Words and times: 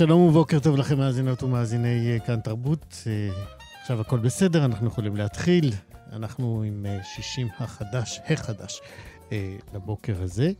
שלום 0.00 0.20
ובוקר 0.20 0.58
טוב 0.60 0.76
לכם, 0.76 0.98
מאזינות 0.98 1.42
ומאזיני 1.42 2.12
אה, 2.12 2.18
כאן 2.18 2.40
תרבות. 2.40 2.94
אה, 3.06 3.44
עכשיו 3.80 4.00
הכל 4.00 4.18
בסדר, 4.18 4.64
אנחנו 4.64 4.86
יכולים 4.86 5.16
להתחיל. 5.16 5.72
אנחנו 6.12 6.62
עם 6.66 6.86
60 7.16 7.46
אה, 7.46 7.64
החדש, 7.64 8.20
החדש, 8.28 8.80
לבוקר 9.74 10.22
הזה. 10.22 10.50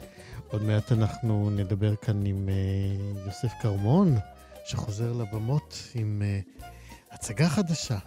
עוד 0.49 0.62
מעט 0.62 0.93
אנחנו 0.93 1.51
נדבר 1.51 1.97
כאן 1.97 2.27
עם 2.27 2.49
יוסף 3.27 3.53
כרמון, 3.61 4.17
שחוזר 4.65 5.12
לבמות 5.12 5.83
עם 5.95 6.22
הצגה 7.11 7.49
חדשה, 7.49 7.99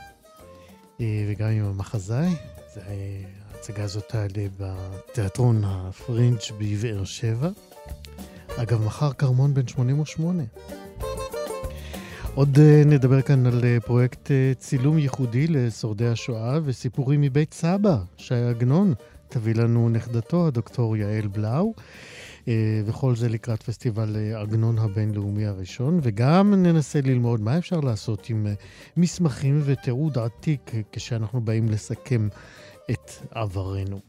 וגם 1.00 1.50
עם 1.50 1.66
המחזאי. 1.66 2.36
ההצגה 3.54 3.84
הזאת 3.84 4.04
תעלה 4.10 4.48
בתיאטרון 4.60 5.64
הפרינג' 5.66 6.40
בבאר 6.60 7.04
שבע. 7.04 7.50
אגב, 8.58 8.86
מחר 8.86 9.14
כרמון 9.14 9.54
בן 9.54 9.68
88. 9.68 10.44
עוד 12.36 12.60
אה, 12.60 12.84
נדבר 12.86 13.22
כאן 13.22 13.46
על 13.46 13.64
אה, 13.64 13.78
פרויקט 13.80 14.32
אה, 14.32 14.52
צילום 14.58 14.98
ייחודי 14.98 15.48
לשורדי 15.48 16.08
השואה 16.08 16.60
וסיפורים 16.64 17.22
מבית 17.22 17.54
סבא, 17.54 17.98
שי 18.18 18.36
עגנון 18.36 18.94
תביא 19.30 19.56
לנו 19.56 19.90
נכדתו, 19.90 20.48
הדוקטור 20.48 20.98
יעל 20.98 21.28
בלאו. 21.28 21.74
וכל 22.86 23.16
זה 23.16 23.30
לקראת 23.30 23.64
פסטיבל 23.64 24.16
עגנון 24.36 24.78
הבינלאומי 24.78 25.46
הראשון, 25.46 26.00
וגם 26.04 26.54
ננסה 26.54 27.02
ללמוד 27.02 27.42
מה 27.42 27.58
אפשר 27.58 27.80
לעשות 27.80 28.30
עם 28.30 28.48
מסמכים 28.98 29.62
ותיעוד 29.66 30.18
עתיק 30.18 30.72
כשאנחנו 30.92 31.42
באים 31.42 31.70
לסכם 31.70 32.28
את 32.92 33.12
עברנו. 33.32 34.00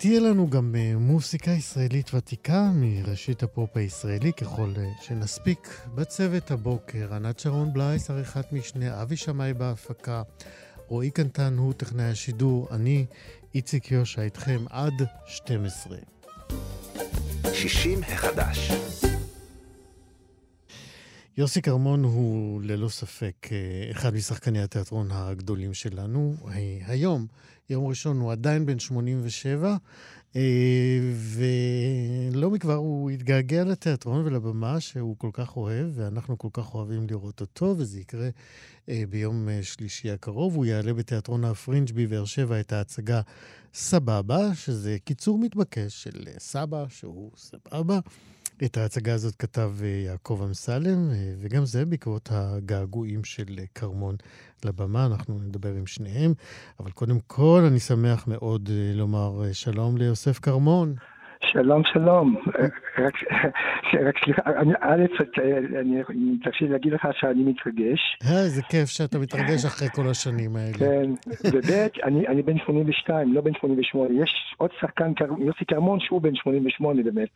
תהיה 0.00 0.20
לנו 0.20 0.50
גם 0.50 0.74
uh, 0.74 0.98
מוסיקה 0.98 1.50
ישראלית 1.50 2.14
ותיקה 2.14 2.70
מראשית 2.74 3.42
הפופ 3.42 3.76
הישראלי, 3.76 4.32
ככל 4.32 4.72
uh, 4.76 5.02
שנספיק. 5.04 5.68
בצוות 5.94 6.50
הבוקר, 6.50 7.14
ענת 7.14 7.38
שרון 7.38 7.72
בלייס, 7.72 8.10
עריכת 8.10 8.52
משנה, 8.52 9.02
אבי 9.02 9.16
שמאי 9.16 9.54
בהפקה, 9.54 10.22
רועי 10.88 11.10
קנטן 11.10 11.56
הוא 11.58 11.72
טכנאי 11.72 12.04
השידור, 12.04 12.68
אני 12.70 13.06
איציק 13.54 13.90
יושע 13.90 14.22
איתכם 14.22 14.64
עד 14.70 14.92
12. 15.26 15.96
60 17.54 18.00
החדש 18.02 18.70
יוסי 21.36 21.62
כרמון 21.62 22.04
הוא 22.04 22.62
ללא 22.62 22.88
ספק 22.88 23.48
אה, 23.52 23.90
אחד 23.90 24.14
משחקני 24.14 24.62
התיאטרון 24.62 25.08
הגדולים 25.12 25.74
שלנו. 25.74 26.34
היום 26.86 27.26
יום 27.70 27.86
ראשון 27.86 28.20
הוא 28.20 28.32
עדיין 28.32 28.66
בן 28.66 28.78
87, 28.78 29.76
אה, 30.36 30.40
ולא 31.14 32.50
מכבר 32.50 32.74
הוא 32.74 33.10
התגעגע 33.10 33.64
לתיאטרון 33.64 34.26
ולבמה 34.26 34.80
שהוא 34.80 35.16
כל 35.18 35.30
כך 35.32 35.56
אוהב, 35.56 35.86
ואנחנו 35.94 36.38
כל 36.38 36.48
כך 36.52 36.74
אוהבים 36.74 37.06
לראות 37.10 37.40
אותו, 37.40 37.74
וזה 37.78 38.00
יקרה 38.00 38.28
אה, 38.88 39.02
ביום 39.08 39.48
אה, 39.48 39.62
שלישי 39.62 40.10
הקרוב. 40.10 40.54
הוא 40.56 40.66
יעלה 40.66 40.94
בתיאטרון 40.94 41.44
הפרינג' 41.44 41.92
בבאר 41.94 42.24
שבע 42.24 42.60
את 42.60 42.72
ההצגה 42.72 43.20
סבבה, 43.74 44.54
שזה 44.54 44.96
קיצור 45.04 45.38
מתבקש 45.38 46.02
של 46.02 46.24
סבא, 46.38 46.84
שהוא 46.88 47.30
סבבה. 47.36 47.98
את 48.64 48.76
ההצגה 48.76 49.14
הזאת 49.14 49.34
כתב 49.34 49.70
יעקב 50.06 50.42
אמסלם, 50.48 50.98
וגם 51.42 51.64
זה 51.64 51.84
בעקבות 51.86 52.28
הגעגועים 52.32 53.24
של 53.24 53.44
כרמון 53.74 54.14
לבמה, 54.64 55.06
אנחנו 55.06 55.34
נדבר 55.48 55.68
עם 55.68 55.86
שניהם. 55.86 56.32
אבל 56.80 56.90
קודם 56.90 57.18
כל, 57.26 57.60
אני 57.70 57.78
שמח 57.78 58.28
מאוד 58.28 58.68
אה, 58.72 58.92
לומר 58.94 59.44
אה, 59.44 59.54
שלום 59.54 59.96
ליוסף 59.96 60.38
כרמון. 60.38 60.94
שלום, 61.52 61.82
שלום. 61.92 62.36
רק, 62.98 63.14
רק 64.06 64.14
סליחה, 64.24 64.42
א', 64.80 65.04
אני 65.80 66.02
תרשי 66.44 66.68
להגיד 66.68 66.92
לך 66.92 67.08
שאני 67.12 67.42
מתרגש. 67.42 68.18
איזה 68.30 68.62
כיף 68.62 68.88
שאתה 68.88 69.18
מתרגש 69.18 69.64
אחרי 69.64 69.88
כל 69.88 70.08
השנים 70.10 70.56
האלה. 70.56 70.78
כן, 70.78 71.10
וב', 71.44 71.88
אני, 72.04 72.26
אני 72.26 72.42
בן 72.42 72.58
82, 72.58 73.34
לא 73.34 73.40
בן 73.40 73.54
88. 73.60 74.22
יש 74.22 74.54
עוד 74.56 74.70
שחקן, 74.80 75.12
יוסי 75.38 75.64
כרמון, 75.64 76.00
שהוא 76.00 76.22
בן 76.22 76.34
88 76.34 77.02
באמת. 77.02 77.30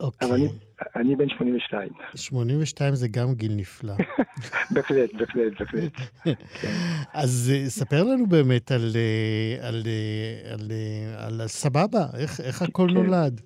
אוקיי. 0.00 0.28
אבל 0.28 0.36
אני, 0.36 0.48
אני 0.96 1.16
בן 1.16 1.28
82. 1.28 1.88
82 2.14 2.94
זה 2.94 3.08
גם 3.08 3.34
גיל 3.34 3.52
נפלא. 3.56 3.92
בהחלט, 4.74 5.14
בהחלט, 5.14 5.60
בהחלט. 5.60 5.92
אז 7.22 7.52
אה, 7.54 7.68
ספר 7.68 8.02
לנו 8.02 8.26
באמת 8.26 8.72
על, 8.72 8.80
אה, 8.96 9.68
על, 9.68 9.82
אה, 9.86 10.52
על, 10.54 10.60
על, 11.26 11.40
על 11.40 11.48
סבבה, 11.48 12.04
איך, 12.20 12.40
איך 12.40 12.62
הכל 12.62 12.86
כן. 12.88 12.94
נולד? 12.94 13.40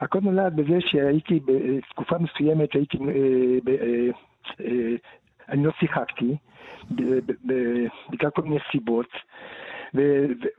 הכל 0.00 0.20
נולד 0.22 0.56
בזה 0.56 0.78
שהייתי 0.80 1.40
בתקופה 1.46 2.16
מסוימת, 2.18 2.68
הייתי, 2.74 2.98
אני 5.48 5.64
לא 5.64 5.72
שיחקתי, 5.80 6.36
בגלל 8.10 8.30
כל 8.34 8.42
מיני 8.42 8.58
סיבות. 8.72 9.08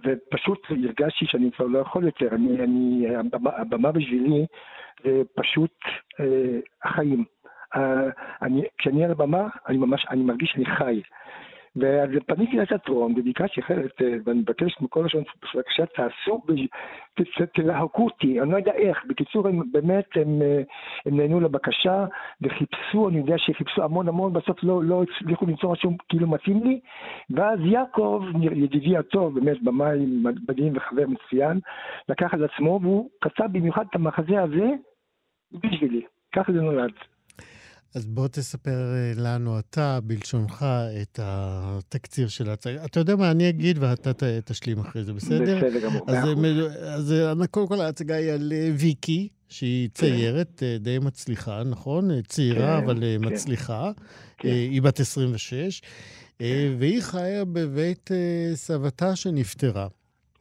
ופשוט 0.06 0.60
הרגשתי 0.70 1.26
שאני 1.26 1.52
כבר 1.52 1.66
לא 1.66 1.80
יכול 1.80 2.06
יותר, 2.06 2.28
אני, 2.32 2.64
אני, 2.64 3.06
הבמה 3.46 3.92
בשבילי 3.92 4.46
זה 5.04 5.22
פשוט 5.36 5.76
אה, 6.20 6.60
החיים. 6.84 7.24
אה, 7.76 8.10
אני, 8.42 8.62
כשאני 8.78 9.06
על 9.06 9.12
הבמה, 9.12 9.48
אני 9.68 9.78
ממש, 9.78 10.06
אני 10.10 10.24
מרגיש 10.24 10.52
שאני 10.52 10.66
חי. 10.66 11.02
ואז 11.76 12.10
פניתי 12.28 12.58
לתיאטרון 12.58 13.14
וביקשתי 13.18 13.62
אחרת, 13.62 14.02
אה, 14.02 14.14
ואני 14.26 14.40
מבקש 14.40 14.76
מכל 14.82 15.06
השון, 15.06 15.24
בבקשה 15.56 15.86
תעשו, 15.86 16.42
תלהקו 17.54 18.04
אותי, 18.06 18.42
אני 18.42 18.52
לא 18.52 18.58
יודע 18.58 18.72
איך. 18.72 19.06
בקיצור, 19.08 19.48
הם 19.48 19.72
באמת, 19.72 20.06
הם, 20.16 20.42
אה, 20.42 20.62
הם 21.06 21.18
נהנו 21.18 21.40
לבקשה 21.40 22.06
וחיפשו, 22.42 23.10
אני 23.10 23.18
יודע 23.18 23.38
שחיפשו 23.38 23.84
המון 23.84 24.08
המון, 24.08 24.34
בסוף 24.34 24.64
לא, 24.64 24.84
לא 24.84 25.04
הצליחו 25.04 25.46
למצוא 25.46 25.72
משהו 25.72 25.92
כאילו 26.10 26.28
מתאים 26.28 26.64
לי. 26.64 26.80
ואז 27.30 27.60
יעקב, 27.64 28.24
ידידי 28.42 28.98
הטוב, 28.98 29.40
באמת 29.40 29.64
במאי 29.64 30.06
מדהים 30.48 30.74
וחבר 30.76 31.06
מצוין, 31.08 31.60
לקח 32.10 32.34
על 32.34 32.44
עצמו 32.44 32.80
והוא 32.82 33.10
כתב 33.22 33.48
במיוחד 33.52 33.86
את 33.90 33.96
המחזה 33.96 34.42
הזה 34.42 34.70
בשבילי. 35.54 36.02
ככה 36.36 36.52
זה 36.54 36.62
נולד. 36.62 36.92
אז 37.96 38.06
בוא 38.06 38.28
תספר 38.28 38.94
אה, 38.94 39.12
לנו 39.16 39.60
אתה, 39.60 40.00
בלשונך, 40.04 40.66
את 41.02 41.20
התקציר 41.24 42.28
של 42.28 42.50
ההצגה. 42.50 42.86
אתה 42.86 43.00
יודע 43.00 43.16
מה, 43.16 43.32
אני 43.32 43.50
אגיד 43.50 43.78
ואתה 43.80 44.12
תשלים 44.46 44.80
אחרי 44.80 45.04
זה, 45.04 45.14
בסדר? 45.14 45.58
בסדר 45.58 45.80
גמור, 45.80 46.06
אז, 46.08 47.14
אז 47.14 47.44
קודם 47.52 47.68
כל 47.68 47.82
ההצגה 47.82 48.16
היא 48.16 48.32
על 48.32 48.54
אה, 48.56 48.70
ויקי, 48.78 49.28
שהיא 49.50 49.90
כן. 49.94 49.94
ציירת 49.94 50.54
כן. 50.58 50.78
די 50.80 51.00
מצליחה, 51.00 51.64
נכון? 51.64 52.22
צעירה, 52.22 52.78
כן, 52.78 52.84
אבל 52.84 53.00
כן. 53.00 53.26
מצליחה. 53.26 53.92
כן. 54.38 54.50
היא 54.50 54.82
בת 54.82 55.00
26, 55.00 55.82
כן. 56.40 56.46
והיא 56.78 57.02
חיה 57.02 57.46
בבית 57.46 58.10
סבתה 58.54 59.16
שנפטרה. 59.16 59.88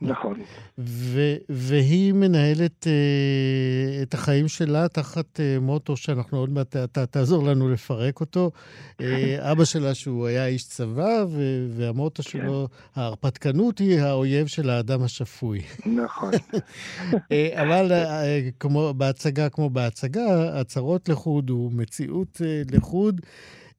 נכון. 0.02 0.40
ו- 0.78 1.36
והיא 1.48 2.12
מנהלת 2.12 2.86
uh, 2.86 4.02
את 4.02 4.14
החיים 4.14 4.48
שלה 4.48 4.88
תחת 4.88 5.40
uh, 5.40 5.60
מוטו 5.60 5.96
שאנחנו 5.96 6.38
עוד 6.38 6.50
מעט, 6.50 6.76
אתה 6.76 7.06
תעזור 7.06 7.44
לנו 7.44 7.68
לפרק 7.68 8.20
אותו. 8.20 8.50
Uh, 8.92 9.04
אבא 9.52 9.64
שלה 9.64 9.94
שהוא 9.94 10.26
היה 10.26 10.46
איש 10.46 10.64
צבא, 10.64 11.24
ו- 11.28 11.66
והמוטו 11.70 12.22
כן. 12.22 12.30
שלו, 12.30 12.68
ההרפתקנות 12.96 13.78
היא 13.78 14.00
האויב 14.00 14.46
של 14.46 14.70
האדם 14.70 15.02
השפוי. 15.02 15.60
נכון. 15.86 16.32
uh, 16.34 17.20
אבל 17.62 17.92
uh, 17.92 18.52
כמו 18.60 18.94
בהצגה 18.96 19.48
כמו 19.48 19.70
בהצגה, 19.70 20.60
הצהרות 20.60 21.08
לחוד 21.08 21.50
ומציאות 21.50 22.40
uh, 22.40 22.76
לחוד. 22.76 23.20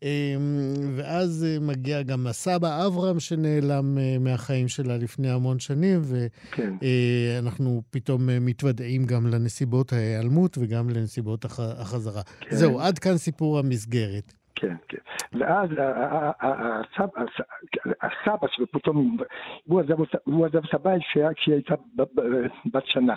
אמ, 0.03 0.97
ואז 0.97 1.45
אה, 1.45 1.67
מגיע 1.67 2.01
גם 2.03 2.27
הסבא 2.27 2.87
אברהם 2.87 3.19
שנעלם 3.19 3.97
אה, 3.97 4.17
מהחיים 4.19 4.67
שלה 4.67 4.97
לפני 4.97 5.29
המון 5.29 5.59
שנים, 5.59 5.99
ואנחנו 6.01 7.71
כן. 7.71 7.75
אה, 7.75 7.91
פתאום 7.91 8.21
מתוודעים 8.41 9.05
גם 9.05 9.27
לנסיבות 9.27 9.93
ההיעלמות 9.93 10.57
וגם 10.57 10.89
לנסיבות 10.89 11.45
החזרה. 11.81 12.21
כן. 12.39 12.55
זהו, 12.55 12.79
עד 12.79 12.99
כאן 12.99 13.17
סיפור 13.17 13.59
המסגרת. 13.59 14.33
כן, 14.55 14.75
כן. 14.87 14.97
ואז 15.39 15.69
הסבא 18.01 18.47
שלו 18.47 18.67
פתאום, 18.71 19.17
הוא 19.65 19.81
עזב 20.45 20.65
את 20.65 20.73
הבית 20.73 21.01
כשהיא 21.35 21.53
הייתה 21.53 21.75
בת 22.73 22.83
שנה. 22.85 23.15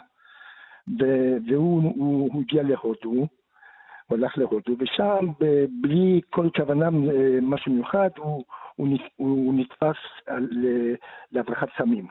והוא 1.48 2.42
הגיע 2.42 2.62
להודו. 2.62 3.26
הוא 4.06 4.18
הלך 4.18 4.38
להודו, 4.38 4.76
ושם 4.78 5.26
בלי 5.80 6.20
כל 6.30 6.48
כוונה 6.56 6.86
אה, 6.86 7.38
משהו 7.42 7.72
מיוחד, 7.72 8.10
הוא, 8.16 8.44
הוא, 8.76 8.88
הוא 9.16 9.54
נתפס 9.54 9.96
להברחת 11.32 11.68
סמים. 11.78 12.06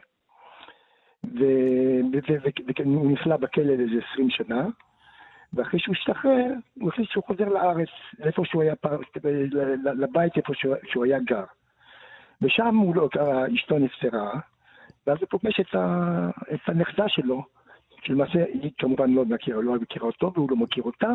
והוא 1.23 3.11
נפלא 3.11 3.37
בכלא 3.37 3.75
לאיזה 3.75 4.05
20 4.13 4.29
שנה, 4.29 4.67
ואחרי 5.53 5.79
שהוא 5.79 5.95
השתחרר, 5.95 6.45
הוא 6.73 6.89
החליט 6.89 7.09
שהוא 7.09 7.23
חוזר 7.23 7.49
לארץ, 7.49 7.89
לאיפה 8.19 8.41
שהוא 8.45 8.61
היה, 8.61 8.73
לבית 9.83 10.37
איפה 10.37 10.53
שהוא 10.83 11.05
היה 11.05 11.19
גר. 11.19 11.43
ושם 12.41 12.75
הוא 12.75 12.95
לא, 12.95 13.09
אשתו 13.55 13.79
נפטרה, 13.79 14.39
ואז 15.07 15.17
הוא 15.21 15.27
פוגש 15.29 15.59
את, 15.59 15.75
את 16.53 16.59
הנכדה 16.67 17.09
שלו, 17.09 17.43
שלמעשה 18.03 18.45
היא 18.45 18.71
כמובן 18.77 19.13
לא 19.13 19.25
מכירה, 19.25 19.61
לא 19.61 19.75
מכירה 19.75 20.05
אותו 20.07 20.31
והוא 20.35 20.49
לא 20.51 20.55
מכיר 20.55 20.83
אותה, 20.83 21.09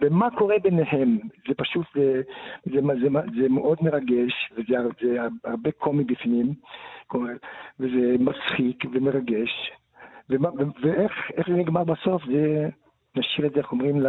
ומה 0.00 0.30
קורה 0.30 0.56
ביניהם, 0.62 1.18
זה 1.48 1.54
פשוט, 1.56 1.86
זה, 1.94 2.22
זה, 2.64 2.80
זה, 3.00 3.08
זה 3.40 3.48
מאוד 3.48 3.78
מרגש, 3.82 4.52
וזה 4.52 4.74
זה 5.00 5.18
הרבה 5.44 5.70
קומי 5.70 6.04
בפנים, 6.04 6.54
וזה 7.80 8.16
מצחיק 8.18 8.84
ומרגש, 8.92 9.72
ומה, 10.30 10.48
ואיך 10.82 11.12
זה 11.48 11.52
נגמר 11.52 11.84
בסוף, 11.84 12.22
זה... 12.26 12.68
נשאיר 13.16 13.46
את 13.46 13.52
זה, 13.52 13.60
איך 13.60 13.72
אומרים, 13.72 14.00
ל... 14.00 14.06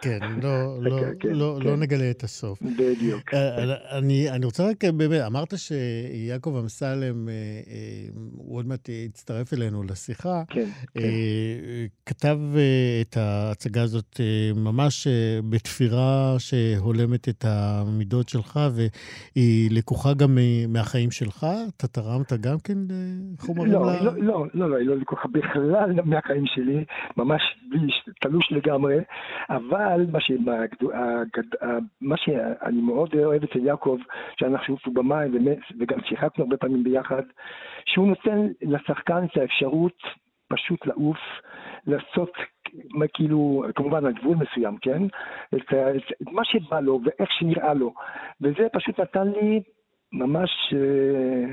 כן, 0.00 0.18
לא, 0.42 0.82
לא, 0.82 0.96
כן, 1.20 1.28
לא, 1.28 1.58
כן. 1.60 1.68
לא 1.68 1.76
נגלה 1.76 2.10
את 2.10 2.22
הסוף. 2.22 2.62
בדיוק. 2.62 3.34
אה, 3.34 3.98
אני, 3.98 4.30
אני 4.30 4.44
רוצה 4.46 4.70
רק, 4.70 4.84
באמת, 4.84 5.20
אמרת 5.26 5.54
שיעקב 5.56 6.56
אמסלם, 6.62 7.28
אה, 7.28 7.32
אה, 7.34 8.08
הוא 8.36 8.56
עוד 8.56 8.66
מעט 8.66 8.88
יצטרף 8.88 9.54
אלינו 9.54 9.82
לשיחה. 9.82 10.42
כן, 10.48 10.64
כן. 10.94 11.00
כתב 12.06 12.38
את 13.02 13.16
ההצגה 13.16 13.82
הזאת 13.82 14.20
ממש 14.56 15.06
בתפירה 15.50 16.34
שהולמת 16.38 17.28
את 17.28 17.44
המידות 17.48 18.28
שלך, 18.28 18.60
והיא 18.74 19.70
לקוחה 19.70 20.14
גם 20.14 20.38
מהחיים 20.68 21.10
שלך? 21.10 21.46
אתה 21.76 21.88
תרמת 21.88 22.32
גם 22.32 22.56
כן 22.64 22.78
חומרים? 23.38 23.72
לא, 23.72 23.86
לה... 23.86 24.02
לא, 24.02 24.12
לא, 24.16 24.46
לא, 24.54 24.70
לא, 24.70 24.76
היא 24.76 24.86
לא 24.86 24.96
לקוחה 24.96 25.28
בכלל 25.28 25.92
מהחיים 26.04 26.44
שלי, 26.46 26.84
ממש 27.16 27.42
תלוי 28.20 28.37
קלוש 28.38 28.52
לגמרי, 28.52 28.98
אבל 29.50 30.06
מה, 30.12 30.20
ש... 30.20 30.30
מה 32.00 32.16
שאני 32.16 32.80
מאוד 32.80 33.14
אוהב 33.14 33.42
אצל 33.42 33.66
יעקב, 33.66 33.98
שאנחנו 34.40 34.78
שוב 34.78 34.94
במים 34.94 35.46
וגם 35.80 35.98
שיחקנו 36.08 36.44
הרבה 36.44 36.56
פעמים 36.56 36.84
ביחד, 36.84 37.22
שהוא 37.86 38.08
נותן 38.08 38.46
לשחקן 38.62 39.24
את 39.24 39.36
האפשרות 39.36 40.02
פשוט 40.48 40.86
לעוף, 40.86 41.18
לעשות 41.86 42.32
כאילו, 43.14 43.64
כמובן 43.74 44.06
על 44.06 44.12
גבול 44.12 44.36
מסוים, 44.36 44.76
כן? 44.76 45.02
את, 45.54 45.74
את 46.22 46.32
מה 46.32 46.44
שבא 46.44 46.80
לו 46.80 47.00
ואיך 47.04 47.32
שנראה 47.32 47.74
לו. 47.74 47.94
וזה 48.40 48.66
פשוט 48.72 49.00
נתן 49.00 49.28
לי 49.28 49.62
ממש 50.12 50.50
אה, 50.72 51.52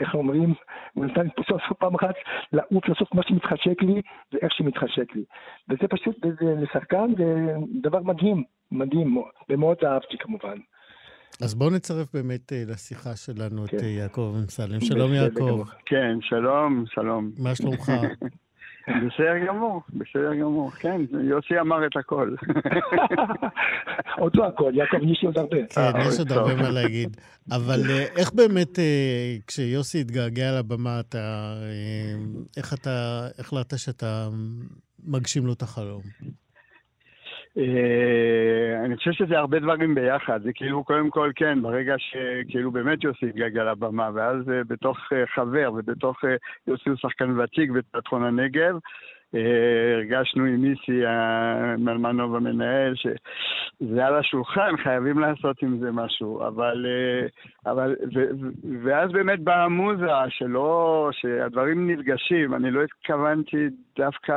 איך 0.00 0.14
אומרים, 0.14 0.54
הוא 0.92 1.04
נתן 1.04 1.22
לי 1.22 1.28
סוף 1.36 1.62
סוף 1.68 1.78
פעם 1.78 1.94
אחת 1.94 2.14
לעוף 2.52 2.88
לעשות 2.88 3.14
מה 3.14 3.22
שמתחשק 3.28 3.82
לי 3.82 4.02
ואיך 4.32 4.52
שמתחשק 4.52 5.14
לי. 5.14 5.24
וזה 5.68 5.88
פשוט, 5.90 6.16
זה 6.40 6.54
לשחקן 6.54 7.06
זה 7.18 7.54
דבר 7.82 8.00
מדהים, 8.00 8.44
מדהים, 8.72 9.22
ומאוד 9.48 9.76
אהבתי 9.84 10.18
כמובן. 10.18 10.58
אז 11.42 11.54
בואו 11.54 11.70
נצרף 11.70 12.14
באמת 12.14 12.52
אה, 12.52 12.62
לשיחה 12.66 13.16
שלנו 13.16 13.64
את 13.64 13.70
כן. 13.70 13.76
אה, 13.76 13.86
יעקב 13.86 14.34
אמסלם. 14.42 14.80
שלום 14.80 15.12
יעקב. 15.12 15.62
כן, 15.86 16.18
שלום, 16.20 16.84
שלום. 16.86 17.30
מה 17.38 17.54
שלומך? 17.54 17.92
בסדר 18.88 19.46
גמור, 19.46 19.82
בסדר 19.88 20.34
גמור, 20.34 20.70
כן, 20.70 21.00
יוסי 21.20 21.60
אמר 21.60 21.86
את 21.86 21.96
הכל. 21.96 22.34
עוד 24.20 24.36
לא 24.36 24.46
הכל, 24.46 24.72
יעקב, 24.74 24.96
יש 25.02 25.24
עוד 25.24 25.38
הרבה. 25.38 25.56
כן, 25.70 26.00
יש 26.08 26.18
עוד 26.18 26.32
הרבה 26.32 26.54
מה 26.54 26.70
להגיד. 26.70 27.16
אבל 27.50 27.80
אה, 27.90 28.04
איך 28.16 28.32
באמת, 28.32 28.78
אה, 28.78 29.36
כשיוסי 29.46 30.00
התגעגע 30.00 30.58
לבמה, 30.58 31.00
אתה, 31.00 31.54
אה, 31.62 32.14
איך 32.56 32.74
אתה 32.74 33.26
החלטת 33.38 33.78
שאתה 33.78 34.28
מגשים 35.04 35.46
לו 35.46 35.52
את 35.52 35.62
החלום? 35.62 36.02
אה, 37.58 38.84
אני 38.84 38.96
חושב 38.96 39.12
שזה 39.12 39.38
הרבה 39.38 39.58
דברים 39.58 39.94
ביחד. 39.94 40.42
זה 40.42 40.52
כאילו, 40.52 40.84
קודם 40.84 41.10
כל, 41.10 41.30
כן, 41.36 41.62
ברגע 41.62 41.94
שכאילו 41.98 42.70
באמת 42.70 43.04
יוסי 43.04 43.26
התגעגע 43.26 43.64
לבמה, 43.64 44.10
ואז 44.14 44.50
אה, 44.50 44.64
בתוך 44.68 44.98
אה, 45.12 45.26
חבר 45.34 45.72
ובתוך 45.74 46.24
יוסי 46.66 46.88
הוא 46.88 46.96
שחקן 46.96 47.40
ותיק 47.40 47.70
בתיאטרון 47.70 48.24
הנגב, 48.24 48.78
הרגשנו 49.94 50.44
עם 50.44 50.60
מיסי, 50.60 51.02
מלמנוב 51.78 52.36
המנהל, 52.36 52.94
שזה 52.94 54.06
על 54.06 54.14
השולחן, 54.14 54.76
חייבים 54.82 55.18
לעשות 55.18 55.62
עם 55.62 55.78
זה 55.78 55.90
משהו. 55.92 56.46
אבל, 56.46 56.86
אבל, 57.66 57.96
ו, 58.14 58.24
ואז 58.84 59.12
באמת 59.12 59.40
באה 59.40 59.64
המוזה 59.64 60.06
שלא, 60.28 61.10
שהדברים 61.12 61.90
נפגשים. 61.90 62.54
אני 62.54 62.70
לא 62.70 62.82
התכוונתי 62.82 63.66
דווקא... 63.96 64.34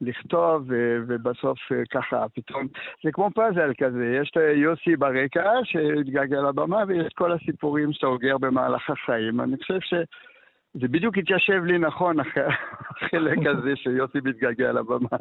לכתוב, 0.00 0.70
ובסוף 1.08 1.58
ככה 1.90 2.26
פתאום, 2.34 2.66
זה 3.04 3.10
כמו 3.12 3.30
פאזל 3.34 3.72
כזה, 3.78 4.18
יש 4.22 4.30
את 4.30 4.42
יוסי 4.56 4.96
ברקע 4.96 5.50
שהתגעגע 5.64 6.40
לבמה, 6.40 6.82
ויש 6.88 7.12
כל 7.14 7.32
הסיפורים 7.32 7.92
שאתה 7.92 8.06
אוגר 8.06 8.38
במהלך 8.38 8.90
החיים. 8.90 9.40
אני 9.40 9.56
חושב 9.56 9.78
שזה 9.80 10.88
בדיוק 10.88 11.18
התיישב 11.18 11.64
לי 11.64 11.78
נכון, 11.78 12.16
החלק 12.90 13.38
הזה 13.46 13.76
שיוסי 13.76 14.18
מתגעגע 14.24 14.72
לבמה. 14.72 15.18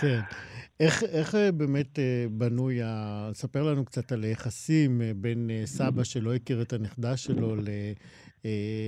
כן. 0.00 0.20
איך, 0.80 1.02
איך 1.02 1.34
אה, 1.34 1.52
באמת 1.52 1.98
אה, 1.98 2.26
בנוי. 2.30 2.80
ספר 3.32 3.62
לנו 3.62 3.84
קצת 3.84 4.12
על 4.12 4.22
היחסים 4.22 5.02
אה, 5.02 5.10
בין 5.16 5.50
סבא 5.64 6.04
שלא 6.04 6.34
הכיר 6.34 6.62
את 6.62 6.72
הנכדה 6.72 7.16
שלו 7.16 7.54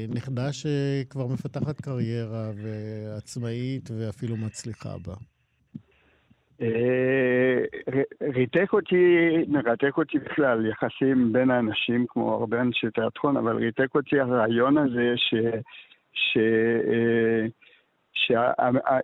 לנכדה 0.09 0.53
שכבר 0.53 1.27
מפתחת 1.27 1.81
קריירה 1.81 2.51
ועצמאית 2.63 3.91
ואפילו 3.91 4.37
מצליחה 4.37 4.95
בה. 5.07 5.15
ריתק 8.23 8.73
אותי, 8.73 9.29
מרתק 9.49 9.97
אותי 9.97 10.19
בכלל 10.19 10.67
יחסים 10.67 11.33
בין 11.33 11.51
האנשים, 11.51 12.07
כמו 12.09 12.35
הרבה 12.35 12.61
אנשי 12.61 12.87
תיאטרון, 12.95 13.37
אבל 13.37 13.57
ריתק 13.57 13.95
אותי 13.95 14.21
הרעיון 14.21 14.79
הזה 14.79 15.13
ש... 15.17 15.35
ש... 16.13 16.39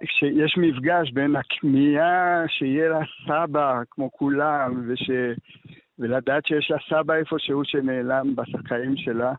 שיש 0.05 0.57
מפגש 0.57 1.11
בין 1.13 1.37
הכמיהה 1.37 2.45
שיהיה 2.49 2.89
לה 2.89 3.01
סבא 3.27 3.83
כמו 3.91 4.13
כולם, 4.13 4.85
וש... 4.89 5.11
ולדעת 5.99 6.47
שיש 6.47 6.71
לה 6.71 6.77
סבא 6.91 7.15
איפשהו 7.15 7.65
שנעלם 7.65 8.35
בחיים 8.37 8.97
שלה, 8.97 9.33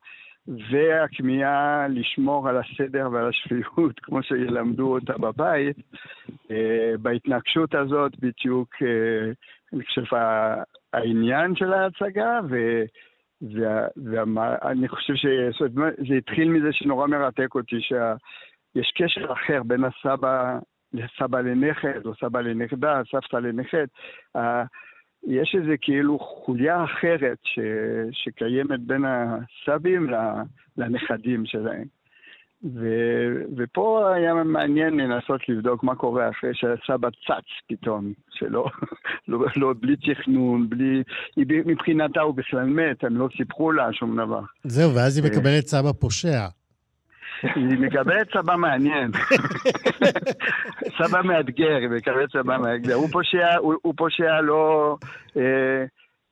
והכמיהה 0.47 1.87
לשמור 1.87 2.49
על 2.49 2.57
הסדר 2.57 3.09
ועל 3.11 3.29
השפיות 3.29 3.99
כמו 3.99 4.23
שילמדו 4.23 4.93
אותה 4.93 5.17
בבית, 5.17 5.77
אה, 6.51 6.93
בהתנגשות 7.01 7.75
הזאת 7.75 8.11
בדיוק, 8.19 8.75
אה, 8.81 9.31
אני 9.73 9.85
חושב, 9.85 10.03
העניין 10.93 11.55
של 11.55 11.73
ההצגה, 11.73 12.39
ו... 12.49 12.83
ואני 13.41 14.87
חושב 14.87 15.13
שזה 15.15 16.15
התחיל 16.17 16.49
מזה 16.49 16.69
שנורא 16.71 17.07
מרתק 17.07 17.55
אותי, 17.55 17.75
שה... 17.79 18.13
יש 18.75 18.93
קשר 18.97 19.33
אחר 19.33 19.63
בין 19.63 19.83
הסבא 19.83 20.59
לסבא 20.93 21.39
לנכד, 21.39 22.05
או 22.05 22.15
סבא 22.15 22.41
לנכדה, 22.41 23.01
סבתא 23.11 23.35
לנכד. 23.35 23.85
יש 25.27 25.55
איזה 25.61 25.77
כאילו 25.81 26.19
חוליה 26.19 26.83
אחרת 26.83 27.37
ש, 27.43 27.59
שקיימת 28.11 28.79
בין 28.79 29.03
הסבים 29.05 30.09
לנכדים 30.77 31.45
שלהם. 31.45 31.85
ו, 32.73 32.87
ופה 33.57 34.13
היה 34.15 34.33
מעניין 34.33 34.97
לנסות 34.97 35.49
לבדוק 35.49 35.83
מה 35.83 35.95
קורה 35.95 36.29
אחרי 36.29 36.49
שהסבא 36.53 37.09
צץ 37.09 37.45
פתאום, 37.67 38.13
שלא, 38.31 38.65
לא, 39.27 39.39
לא, 39.57 39.73
בלי 39.79 39.95
תכנון, 39.95 40.69
בלי... 40.69 41.03
מבחינתה 41.65 42.21
הוא 42.21 42.35
בכלל 42.35 42.65
מת, 42.65 43.03
הם 43.03 43.17
לא 43.17 43.27
סיפרו 43.37 43.71
לה 43.71 43.93
שום 43.93 44.17
דבר. 44.17 44.41
זהו, 44.63 44.95
ואז 44.95 45.17
היא 45.17 45.25
מקבלת 45.31 45.67
סבא 45.67 45.91
פושע. 45.91 46.47
היא 47.41 47.79
מקבלת 47.79 48.27
סבא 48.33 48.55
מעניין. 48.55 49.11
סבא 50.97 51.21
מאתגר, 51.21 51.75
היא 51.75 51.89
מקבלת 51.89 52.31
סבא 52.31 52.57
מאתגר. 52.57 52.93
הוא 52.93 53.09
פושע, 53.11 53.55
הוא, 53.57 53.73
הוא 53.81 53.93
פושע 53.97 54.41
לא... 54.41 54.97
אה, 55.37 55.85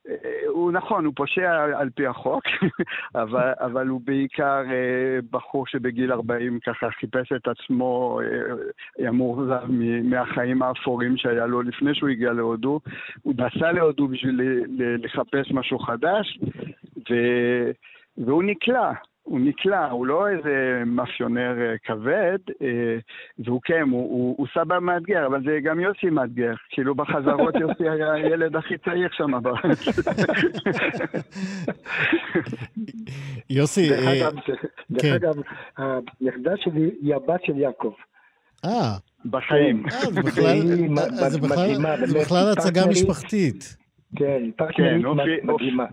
אה, 0.10 0.16
הוא 0.48 0.72
נכון, 0.72 1.06
הוא 1.06 1.14
פושע 1.16 1.64
על 1.76 1.90
פי 1.90 2.08
החוק, 2.08 2.44
אבל, 3.24 3.52
אבל 3.60 3.88
הוא 3.88 4.02
בעיקר 4.04 4.64
אה, 4.72 5.20
בחור 5.32 5.68
שבגיל 5.68 6.12
40 6.12 6.60
ככה 6.60 6.92
חיפש 6.92 7.32
את 7.32 7.48
עצמו, 7.48 8.20
אה, 8.24 8.54
היה 8.98 9.12
מאוכזב 9.12 9.66
מהחיים 10.04 10.62
האפורים 10.62 11.18
שהיה 11.18 11.46
לו 11.46 11.62
לפני 11.62 11.96
שהוא 11.96 12.10
הגיע 12.10 12.34
להודו. 12.34 12.80
הוא 13.22 13.34
נסע 13.38 13.72
להודו 13.72 14.08
בשביל 14.08 14.42
לחפש 14.78 15.52
משהו 15.52 15.80
חדש, 15.80 16.40
ו, 17.10 17.14
והוא 18.18 18.44
נקלע. 18.44 18.92
הוא 19.24 19.40
נקלע, 19.40 19.90
הוא 19.90 20.06
לא 20.06 20.28
איזה 20.30 20.84
מאפיונר 20.86 21.62
אה, 21.62 21.76
כבד, 21.84 22.38
אה, 22.62 22.98
והוא 23.40 23.62
כן, 23.64 23.82
הוא, 23.82 24.02
הוא, 24.02 24.36
הוא 24.38 24.48
סבא 24.54 24.80
מאתגר, 24.80 25.26
אבל 25.26 25.44
זה 25.44 25.60
גם 25.64 25.80
יוסי 25.80 26.10
מאתגר. 26.10 26.54
כאילו 26.70 26.96
בחזרות 26.96 27.56
יוסי 27.62 27.90
היה 27.90 28.14
הילד 28.14 28.56
הכי 28.56 28.78
צעיר 28.78 29.10
שם 29.12 29.32
בארץ. 29.42 29.80
יוסי, 33.50 33.90
דרך 33.90 34.08
אה, 34.08 34.30
כן. 35.02 35.14
אגב, 35.14 35.34
הנכדה 35.78 36.52
שלי 36.58 36.92
היא 37.02 37.16
הבת 37.16 37.44
של 37.46 37.58
יעקב. 37.58 37.94
אה. 38.66 38.98
בחיים. 39.26 39.84
זה 41.26 41.40
בכלל 42.20 42.52
הצגה 42.52 42.88
משפחתית. 42.88 43.78
כן, 44.16 44.52
פרטנרית 44.56 45.06
כן, 45.06 45.48
מדהימה. 45.48 45.86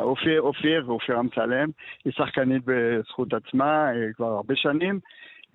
אופיר, 0.00 0.40
אופיר 0.40 0.84
ואופיר 0.86 1.20
אמסלם, 1.20 1.68
היא 2.04 2.12
שחקנית 2.12 2.62
בזכות 2.64 3.34
עצמה 3.34 3.88
אה, 3.88 4.12
כבר 4.16 4.26
הרבה 4.26 4.56
שנים. 4.56 5.00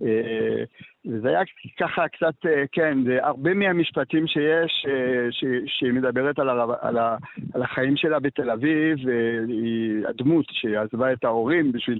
אה, 0.03 0.63
וזה 1.05 1.29
היה 1.29 1.41
ככה 1.79 2.07
קצת, 2.07 2.45
אה, 2.45 2.63
כן, 2.71 2.97
זה 3.05 3.17
הרבה 3.21 3.53
מהמשפטים 3.53 4.27
שיש, 4.27 4.85
שהיא 5.67 5.93
מדברת 5.93 6.39
על, 6.39 6.49
על, 6.81 6.97
על 7.53 7.63
החיים 7.63 7.97
שלה 7.97 8.19
בתל 8.19 8.49
אביב, 8.49 8.97
היא 9.47 10.07
הדמות 10.07 10.45
שעזבה 10.49 11.13
את 11.13 11.23
ההורים 11.23 11.71
בשביל 11.71 11.99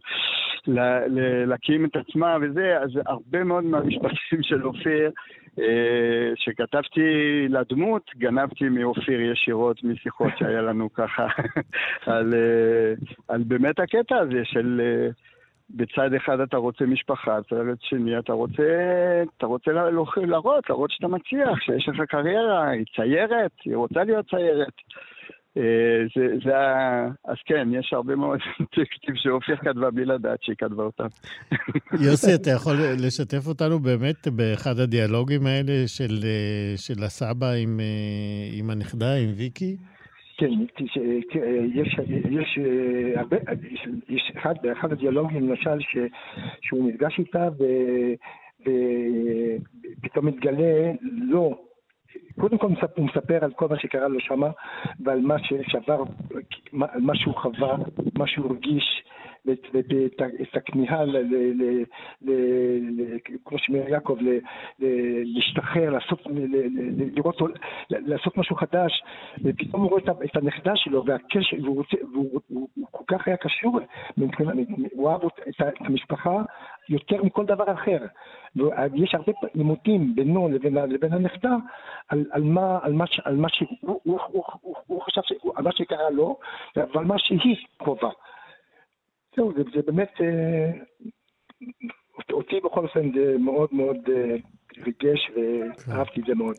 להקים 1.47 1.85
את 1.85 1.95
עצמה 1.95 2.37
וזה, 2.41 2.77
אז 2.81 2.89
הרבה 3.05 3.43
מאוד 3.43 3.63
מהמשפטים 3.63 4.43
של 4.43 4.65
אופיר 4.65 5.11
אה, 5.59 6.31
שכתבתי 6.35 7.47
לדמות, 7.49 8.11
גנבתי 8.17 8.69
מאופיר 8.69 9.21
ישירות 9.21 9.83
משיחות 9.83 10.31
שהיה 10.37 10.61
לנו 10.61 10.93
ככה 10.93 11.27
על, 12.05 12.33
אה, 12.33 12.93
על 13.27 13.43
באמת 13.43 13.79
הקטע 13.79 14.17
הזה 14.17 14.41
של 14.43 14.81
אה, 14.83 15.09
בצד 15.69 16.13
אחד 16.13 16.39
אתה 16.39 16.57
רוצה 16.57 16.86
משפחה, 16.86 17.39
בצד 17.39 17.55
שני 17.81 18.19
אתה 18.19 18.34
רוצה, 18.34 18.63
אתה 19.38 19.45
רוצה 19.45 19.72
להראות, 19.72 20.17
להראות 20.69 20.91
שאתה 20.91 21.07
מצליח, 21.07 21.60
שיש 21.60 21.89
לך 21.89 22.01
קריירה, 22.10 22.69
היא 22.69 22.86
ציירת, 22.95 23.51
היא 23.65 23.75
רוצה 23.75 24.03
להיות 24.03 24.29
ציירת. 24.29 24.74
אה, 25.57 25.63
זה, 26.15 26.27
זה. 26.43 26.51
אז 27.31 27.38
כן, 27.45 27.67
יש 27.72 27.93
הרבה 27.93 28.15
מאוד 28.15 28.39
טקסטים 28.75 29.15
שאופיר 29.15 29.55
כתבה 29.55 29.91
בלי 29.91 30.05
לדעת 30.05 30.43
שהיא 30.43 30.55
כתבה 30.57 30.84
אותם. 30.84 31.07
יוסי, 32.05 32.36
אתה 32.36 32.50
יכול 32.51 32.75
לשתף 33.05 33.48
אותנו 33.48 33.79
באמת 33.79 34.27
באחד 34.27 34.79
הדיאלוגים 34.79 35.45
האלה 35.45 35.88
של, 35.88 36.19
אה, 36.24 36.74
של 36.77 37.03
הסבא 37.03 37.51
עם, 37.51 37.79
אה, 37.79 38.60
עם 38.60 38.69
הנכדה, 38.69 39.15
עם 39.15 39.29
ויקי? 39.38 39.77
כן, 40.38 40.50
יש, 41.74 42.00
יש, 42.30 42.60
הרבה, 43.15 43.38
יש 44.10 44.32
אחד, 44.38 44.56
באחד 44.62 44.92
הדיאלוגים, 44.92 45.50
למשל, 45.50 45.80
ש, 45.80 45.98
שהוא 46.62 46.89
נפגש 46.89 47.20
איתה 47.20 47.50
ופתאום 50.01 50.25
מתגלה, 50.25 50.92
לא, 51.01 51.58
קודם 52.39 52.58
כל 52.58 52.68
הוא 52.96 53.06
מספר 53.06 53.46
על 53.46 53.51
כל 53.54 53.68
מה 53.70 53.80
שקרה 53.80 54.08
לו 54.08 54.20
שמה 54.20 54.50
ועל 55.00 55.22
מה 55.22 55.36
ששבר, 55.39 56.04
על 56.82 57.01
מה 57.01 57.15
שהוא 57.15 57.36
חווה, 57.36 57.77
מה 58.18 58.27
שהוא 58.27 58.46
הרגיש, 58.46 59.04
ואת 59.45 60.55
הכמיהה, 60.55 61.03
כמו 63.45 63.57
שאומר 63.57 63.89
יעקב, 63.89 64.17
להשתחרר, 65.25 65.89
לעשות, 65.89 66.21
לראות, 67.15 67.41
לעשות 67.89 68.37
משהו 68.37 68.55
חדש, 68.55 69.03
ופתאום 69.43 69.81
הוא 69.81 69.89
רואה 69.89 70.01
את 70.25 70.35
הנכדה 70.35 70.75
שלו 70.75 71.05
והקשר, 71.05 71.57
והוא 72.13 72.67
כל 72.91 73.03
כך 73.07 73.27
היה 73.27 73.37
קשור, 73.37 73.79
הוא 74.91 75.09
אהב 75.09 75.21
את 75.49 75.75
המשפחה 75.79 76.41
יותר 76.89 77.23
מכל 77.23 77.45
דבר 77.45 77.73
אחר. 77.73 77.97
ויש 78.91 79.15
הרבה 79.15 79.31
עימותים 79.53 80.15
בינו 80.15 80.49
לבין, 80.49 80.73
לבין 80.73 81.13
הנכדה 81.13 81.55
על, 82.09 82.25
על, 82.31 82.43
מה, 82.43 82.79
על, 82.81 82.93
מה, 82.93 83.05
על 83.23 83.35
מה 83.35 83.49
שהוא 83.49 83.69
הוא, 83.81 83.99
הוא, 84.03 84.19
הוא, 84.61 84.75
הוא 84.87 85.01
חשב, 85.01 85.21
על 85.55 85.63
מה 85.63 85.71
שקרה 85.71 86.09
לו, 86.09 86.37
ועל 86.75 87.05
מה 87.05 87.19
שהיא 87.19 87.55
קרובה. 87.77 88.09
זהו, 89.36 89.54
זה, 89.58 89.63
זה 89.75 89.82
באמת, 89.88 90.12
אה, 90.22 90.72
אותי 92.34 92.56
בכל 92.65 92.84
אופן 92.84 93.12
זה 93.15 93.36
מאוד 93.39 93.70
מאוד 93.72 93.98
אה, 94.08 94.36
ריגש 94.86 95.20
ואהבתי 95.88 96.22
את 96.22 96.25
זה 96.27 96.36
מאוד. 96.36 96.56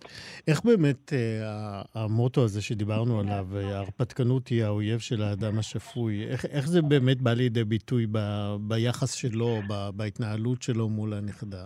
איך 0.48 0.64
באמת 0.64 1.12
אה, 1.12 1.82
המוטו 1.94 2.44
הזה 2.44 2.62
שדיברנו 2.62 3.20
עליו, 3.20 3.46
ההרפתקנות 3.54 4.48
היא 4.48 4.64
האויב 4.64 4.98
של 4.98 5.22
האדם 5.22 5.58
השפוי, 5.58 6.26
איך, 6.30 6.44
איך 6.44 6.66
זה 6.66 6.82
באמת 6.82 7.20
בא 7.22 7.32
לידי 7.32 7.64
ביטוי 7.64 8.06
ב, 8.12 8.18
ביחס 8.60 9.12
שלו, 9.12 9.56
ב, 9.68 9.90
בהתנהלות 9.96 10.62
שלו 10.62 10.88
מול 10.88 11.14
הנכדה? 11.14 11.64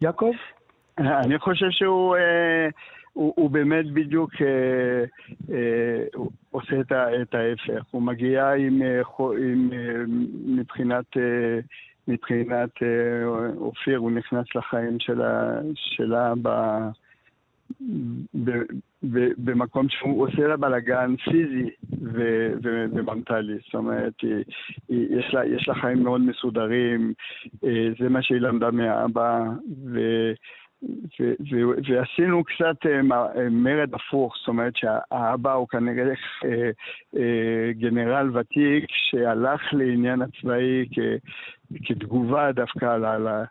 יעקב? 0.00 0.32
אני 0.98 1.38
חושב 1.38 1.70
שהוא... 1.70 2.16
אה, 2.16 2.68
הוא, 3.18 3.32
הוא 3.36 3.50
באמת 3.50 3.90
בדיוק 3.92 4.30
אה, 4.40 5.04
אה, 5.54 6.04
עושה 6.50 6.80
את, 6.80 6.92
ה, 6.92 7.22
את 7.22 7.34
ההפך. 7.34 7.84
הוא 7.90 8.02
מגיע 8.02 8.52
עם, 8.52 8.82
אה, 8.82 9.02
עם, 9.38 9.70
אה, 9.72 10.04
מבחינת 10.46 11.16
אה, 11.16 11.58
מבחינת 12.08 12.70
אופיר, 13.56 13.98
הוא 13.98 14.10
נכנס 14.10 14.46
לחיים 14.54 15.00
שלה, 15.00 15.60
שלה 15.74 16.32
ב... 16.42 16.48
במקום 19.38 19.86
שהוא 19.88 20.26
עושה 20.26 20.46
לה 20.46 20.56
בלאגן 20.56 21.14
פיזי 21.16 21.70
ומנטלי. 22.92 23.58
זאת 23.64 23.74
אומרת, 23.74 24.12
היא, 24.22 24.44
היא, 24.88 25.18
יש, 25.18 25.34
לה, 25.34 25.46
יש 25.46 25.68
לה 25.68 25.74
חיים 25.74 26.02
מאוד 26.02 26.20
מסודרים, 26.20 27.12
אה, 27.64 27.88
זה 28.00 28.08
מה 28.08 28.22
שהיא 28.22 28.40
למדה 28.40 28.70
מהאבא, 28.70 29.44
ו, 29.84 30.00
ו, 30.82 31.32
ו, 31.50 31.56
ועשינו 31.88 32.44
קצת 32.44 32.86
אה, 32.86 33.16
אה, 33.36 33.48
מרד 33.50 33.94
הפוך, 33.94 34.34
זאת 34.38 34.48
אומרת 34.48 34.76
שהאבא 34.76 35.52
הוא 35.52 35.68
כנראה 35.68 36.14
גנרל 37.70 38.36
ותיק 38.36 38.84
שהלך 38.88 39.60
לעניין 39.72 40.22
הצבאי 40.22 40.86
כ, 40.92 40.98
כתגובה 41.84 42.52
דווקא 42.52 42.96
ל... 42.96 43.44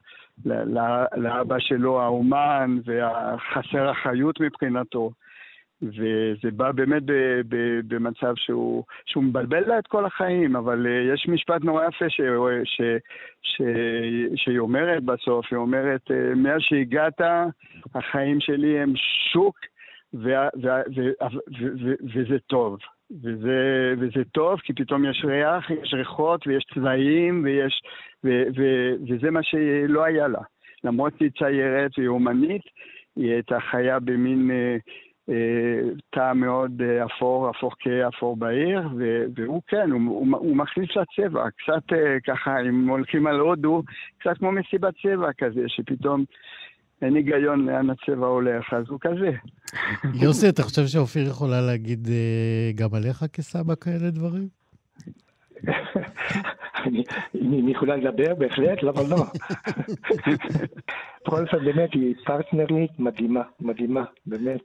לאבא 1.16 1.60
שלו 1.60 2.02
האומן 2.02 2.78
והחסר 2.86 3.92
אחריות 3.92 4.42
מבחינתו. 4.42 5.12
וזה 5.82 6.52
בא 6.52 6.72
באמת 6.72 7.04
במצב 7.88 8.34
שהוא, 8.36 8.84
שהוא 9.06 9.24
מבלבל 9.24 9.68
לה 9.68 9.80
את 9.80 9.88
כל 9.88 10.06
החיים, 10.06 10.56
אבל 10.56 10.86
uh, 10.86 11.14
יש 11.14 11.28
משפט 11.28 11.64
נורא 11.64 11.86
יפה 11.88 12.10
ש, 12.10 12.22
ש, 12.64 12.82
ש, 13.42 13.62
שהיא 14.36 14.60
אומרת 14.60 15.04
בסוף, 15.04 15.46
היא 15.52 15.58
אומרת, 15.58 16.02
uh, 16.12 16.36
מאז 16.36 16.62
שהגעת, 16.62 17.22
החיים 17.96 18.40
שלי 18.40 18.80
הם 18.80 18.94
שוק, 19.32 19.58
ו, 20.14 20.30
ו, 20.64 20.68
ו, 20.96 21.02
ו, 21.22 21.28
ו, 21.62 21.68
ו, 21.84 21.94
וזה 22.14 22.40
טוב. 22.48 22.78
וזה, 23.24 23.94
וזה 24.00 24.24
טוב, 24.32 24.60
כי 24.60 24.74
פתאום 24.74 25.06
יש 25.06 25.26
ריח, 25.26 25.72
יש 25.72 25.94
ריחות 25.94 26.48
ויש 26.48 26.66
צבעים, 26.76 27.42
ויש, 27.46 27.82
ו, 28.24 28.44
ו, 28.58 28.64
וזה 29.08 29.32
מה 29.32 29.44
שלא 29.44 30.04
היה 30.04 30.28
לה. 30.28 30.42
למרות 30.84 31.14
שהיא 31.18 31.32
ציירת 31.40 31.92
והיא 31.98 32.08
אומנית, 32.08 32.62
היא 33.16 33.32
הייתה 33.32 33.60
חיה 33.60 34.00
במין 34.00 34.52
אה, 34.52 34.56
אה, 34.56 34.78
תא 36.10 36.34
מאוד 36.36 36.82
אה, 36.82 37.06
אפור, 37.06 37.50
אפור 37.50 37.72
כאפור 37.80 38.38
בעיר, 38.38 38.82
ו, 38.98 39.24
והוא 39.36 39.62
כן, 39.68 39.92
הוא, 39.92 40.02
הוא, 40.02 40.38
הוא 40.38 40.58
מכניס 40.58 40.90
לה 40.96 41.04
צבע, 41.16 41.44
קצת 41.50 41.94
אה, 41.94 42.20
ככה, 42.28 42.60
אם 42.70 42.90
הולכים 42.90 43.28
על 43.28 43.40
הודו, 43.40 43.84
קצת 44.20 44.38
כמו 44.38 44.52
מסיבת 44.52 44.94
צבע 45.04 45.30
כזה, 45.38 45.62
שפתאום 45.68 46.26
אין 47.02 47.16
היגיון 47.16 47.66
לאן 47.66 47.90
הצבע 47.90 48.28
הולך, 48.28 48.74
אז 48.74 48.86
הוא 48.90 49.00
כזה. 49.02 49.32
יוסי, 50.24 50.50
אתה 50.50 50.64
חושב 50.64 50.88
שאופיר 50.88 51.28
יכולה 51.28 51.62
להגיד 51.62 52.08
אה, 52.08 52.72
גם 52.76 52.90
עליך 52.94 53.26
כסבא 53.34 53.76
כאלה 53.76 54.10
דברים? 54.10 54.48
אני 57.36 57.72
יכולה 57.72 57.96
לדבר, 57.96 58.36
בהחלט, 58.36 58.84
למה 58.84 59.02
לא? 59.10 59.18
בכל 61.26 61.46
זאת, 61.52 61.64
באמת, 61.66 61.94
היא 61.94 62.16
פרטנרית 62.26 63.00
מדהימה, 63.00 63.42
מדהימה, 63.60 64.04
באמת. 64.26 64.64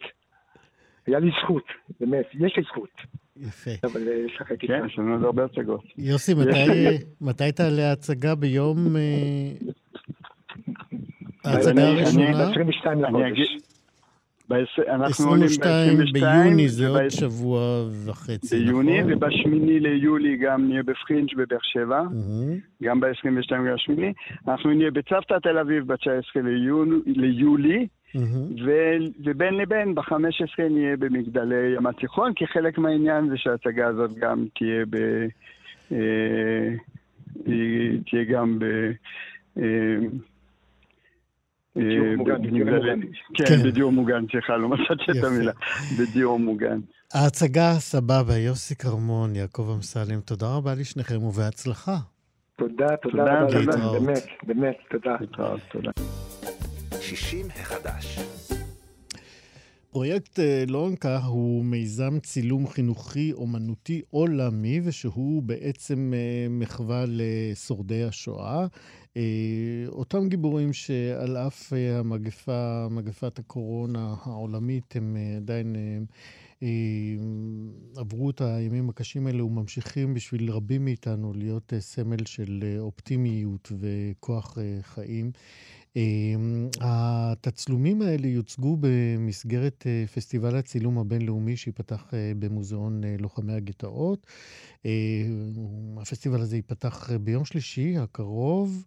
היה 1.07 1.19
לי 1.19 1.31
זכות, 1.43 1.65
באמת, 2.01 2.27
יש 2.35 2.57
לי 2.57 2.63
זכות. 2.63 2.91
יפה. 3.37 3.71
אבל 3.85 4.09
אה, 4.09 4.27
לשחק 4.27 4.63
איתה. 4.63 4.67
כן, 4.67 4.87
יש 4.87 4.99
לנו 4.99 5.13
עוד 5.13 5.25
הרבה 5.25 5.45
הצגות. 5.45 5.85
יוסי, 5.99 6.35
מתי 7.21 7.53
תעלה 7.53 7.89
ההצגה 7.89 8.35
ביום... 8.35 8.97
אה, 8.97 9.53
ההצגה 11.45 11.89
הראשונה? 11.89 12.49
ב-22 12.49 12.87
לחודש. 12.95 13.57
אנחנו 14.89 15.29
עולים 15.29 15.49
ב-22 15.49 16.13
ביוני, 16.13 16.69
זה 16.69 16.89
עוד 16.89 17.09
שבוע 17.09 17.61
וחצי, 18.07 18.65
נכון? 18.65 18.87
ביוני, 18.87 19.15
ובשמיני 19.15 19.81
ליולי 19.81 20.37
גם 20.37 20.69
נהיה 20.69 20.83
בפרינג' 20.83 21.35
בבאר 21.37 21.59
שבע, 21.63 22.03
גם 22.83 23.01
ב-22 23.01 23.55
לשמיני. 23.75 24.13
אנחנו 24.49 24.71
נהיה 24.71 24.91
בצוותא 24.91 25.35
תל 25.43 25.59
אביב 25.59 25.93
ב-19 25.93 26.41
ליולי, 27.07 27.87
ובין 29.25 29.55
לבין 29.55 29.95
ב-15 29.95 30.63
נהיה 30.71 30.97
במגדלי 30.97 31.75
ים 31.77 31.87
התיכון, 31.87 32.33
כי 32.35 32.47
חלק 32.47 32.79
מהעניין 32.79 33.29
זה 33.29 33.37
שההצגה 33.37 33.87
הזאת 33.87 34.11
גם 34.15 34.47
תהיה 34.55 34.85
ב... 34.91 34.97
אה, 35.93 36.69
תהיה 38.07 38.25
גם 38.31 38.59
ב... 38.59 38.65
אה, 39.59 39.63
בדיור 41.77 42.17
מוגן. 42.17 43.01
כן, 43.35 43.45
כן, 43.45 43.63
בדיור 43.65 43.93
מוגן, 43.93 44.25
סליחה, 44.31 44.57
לא 44.57 44.69
מצאתי 44.69 45.19
את 45.19 45.25
המילה. 45.25 45.53
בדיור 45.99 46.39
מוגן. 46.39 46.81
ההצגה 47.15 47.73
סבבה, 47.79 48.37
יוסי 48.37 48.77
כרמון, 48.77 49.37
יעקב 49.37 49.73
אמסלם, 49.77 50.21
תודה 50.21 50.47
רבה 50.57 50.75
לשניכם 50.75 51.23
ובהצלחה. 51.23 51.97
תודה, 52.57 52.97
תודה 53.03 53.43
רבה, 53.43 53.99
באמת, 53.99 54.27
באמת, 54.47 54.77
תודה. 54.91 55.91
תודה. 57.13 57.21
60 57.21 57.47
החדש. 57.51 58.19
פרויקט 59.91 60.39
אה, 60.39 60.65
לונקה 60.69 61.19
הוא 61.19 61.65
מיזם 61.65 62.21
צילום 62.21 62.67
חינוכי 62.67 63.33
אומנותי 63.33 64.03
עולמי, 64.11 64.81
ושהוא 64.85 65.43
בעצם 65.43 66.13
אה, 66.17 66.47
מחווה 66.51 67.05
לשורדי 67.09 68.05
השואה. 68.05 68.67
אה, 69.17 69.23
אותם 69.89 70.29
גיבורים 70.29 70.73
שעל 70.73 71.37
אף 71.37 71.73
המגפה, 71.73 72.87
מגפת 72.91 73.39
הקורונה 73.39 74.15
העולמית, 74.25 74.97
הם 74.97 75.17
עדיין 75.37 75.77
עברו 77.97 78.31
את 78.31 78.41
הימים 78.41 78.89
הקשים 78.89 79.27
האלה 79.27 79.45
וממשיכים 79.45 80.15
בשביל 80.15 80.51
רבים 80.51 80.85
מאיתנו 80.85 81.33
להיות 81.35 81.73
סמל 81.79 82.25
של 82.27 82.77
אופטימיות 82.79 83.73
וכוח 83.81 84.59
חיים. 84.83 85.31
אמ, 85.97 86.69
התצלומים 86.81 88.03
האלה 88.03 88.27
יוצגו 88.27 88.77
במסגרת 88.81 89.85
אה, 89.87 90.05
פסטיבל 90.15 90.57
הצילום 90.57 90.99
הבינלאומי 90.99 91.57
שיפתח 91.57 92.05
אה, 92.15 92.33
במוזיאון 92.39 93.05
אה, 93.05 93.17
לוחמי 93.19 93.53
הגטאות. 93.53 94.27
הפסטיבל 95.97 96.41
הזה 96.41 96.57
ייפתח 96.57 97.11
ביום 97.21 97.45
שלישי 97.45 97.99
הקרוב. 97.99 98.85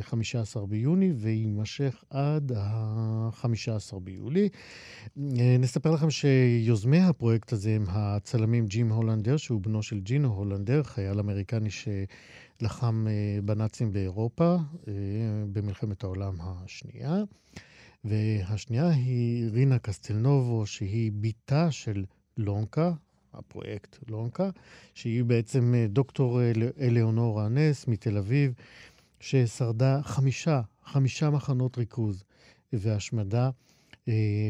15 0.00 0.66
ביוני 0.66 1.12
ויימשך 1.16 2.04
עד 2.10 2.52
ה-15 2.52 3.98
ביולי. 3.98 4.48
נספר 5.58 5.90
לכם 5.90 6.10
שיוזמי 6.10 7.00
הפרויקט 7.00 7.52
הזה 7.52 7.70
הם 7.70 7.84
הצלמים 7.88 8.66
ג'ים 8.66 8.92
הולנדר, 8.92 9.36
שהוא 9.36 9.60
בנו 9.60 9.82
של 9.82 10.00
ג'ינו 10.00 10.28
הולנדר, 10.28 10.82
חייל 10.82 11.18
אמריקני 11.18 11.70
שלחם 11.70 12.04
אה, 12.62 13.38
בנאצים 13.44 13.92
באירופה 13.92 14.56
אה, 14.88 14.92
במלחמת 15.52 16.04
העולם 16.04 16.34
השנייה. 16.40 17.22
והשנייה 18.04 18.88
היא 18.88 19.50
רינה 19.52 19.78
קסטלנובו, 19.78 20.66
שהיא 20.66 21.12
בתה 21.20 21.70
של 21.70 22.04
לונקה, 22.36 22.92
הפרויקט 23.34 23.96
לונקה, 24.08 24.50
שהיא 24.94 25.24
בעצם 25.24 25.74
אה, 25.76 25.86
דוקטור 25.88 26.40
אלאונורה 26.80 27.48
נס 27.48 27.88
מתל 27.88 28.16
אביב. 28.16 28.54
ששרדה 29.20 30.00
חמישה, 30.02 30.60
חמישה 30.84 31.30
מחנות 31.30 31.78
ריכוז 31.78 32.24
והשמדה, 32.72 33.50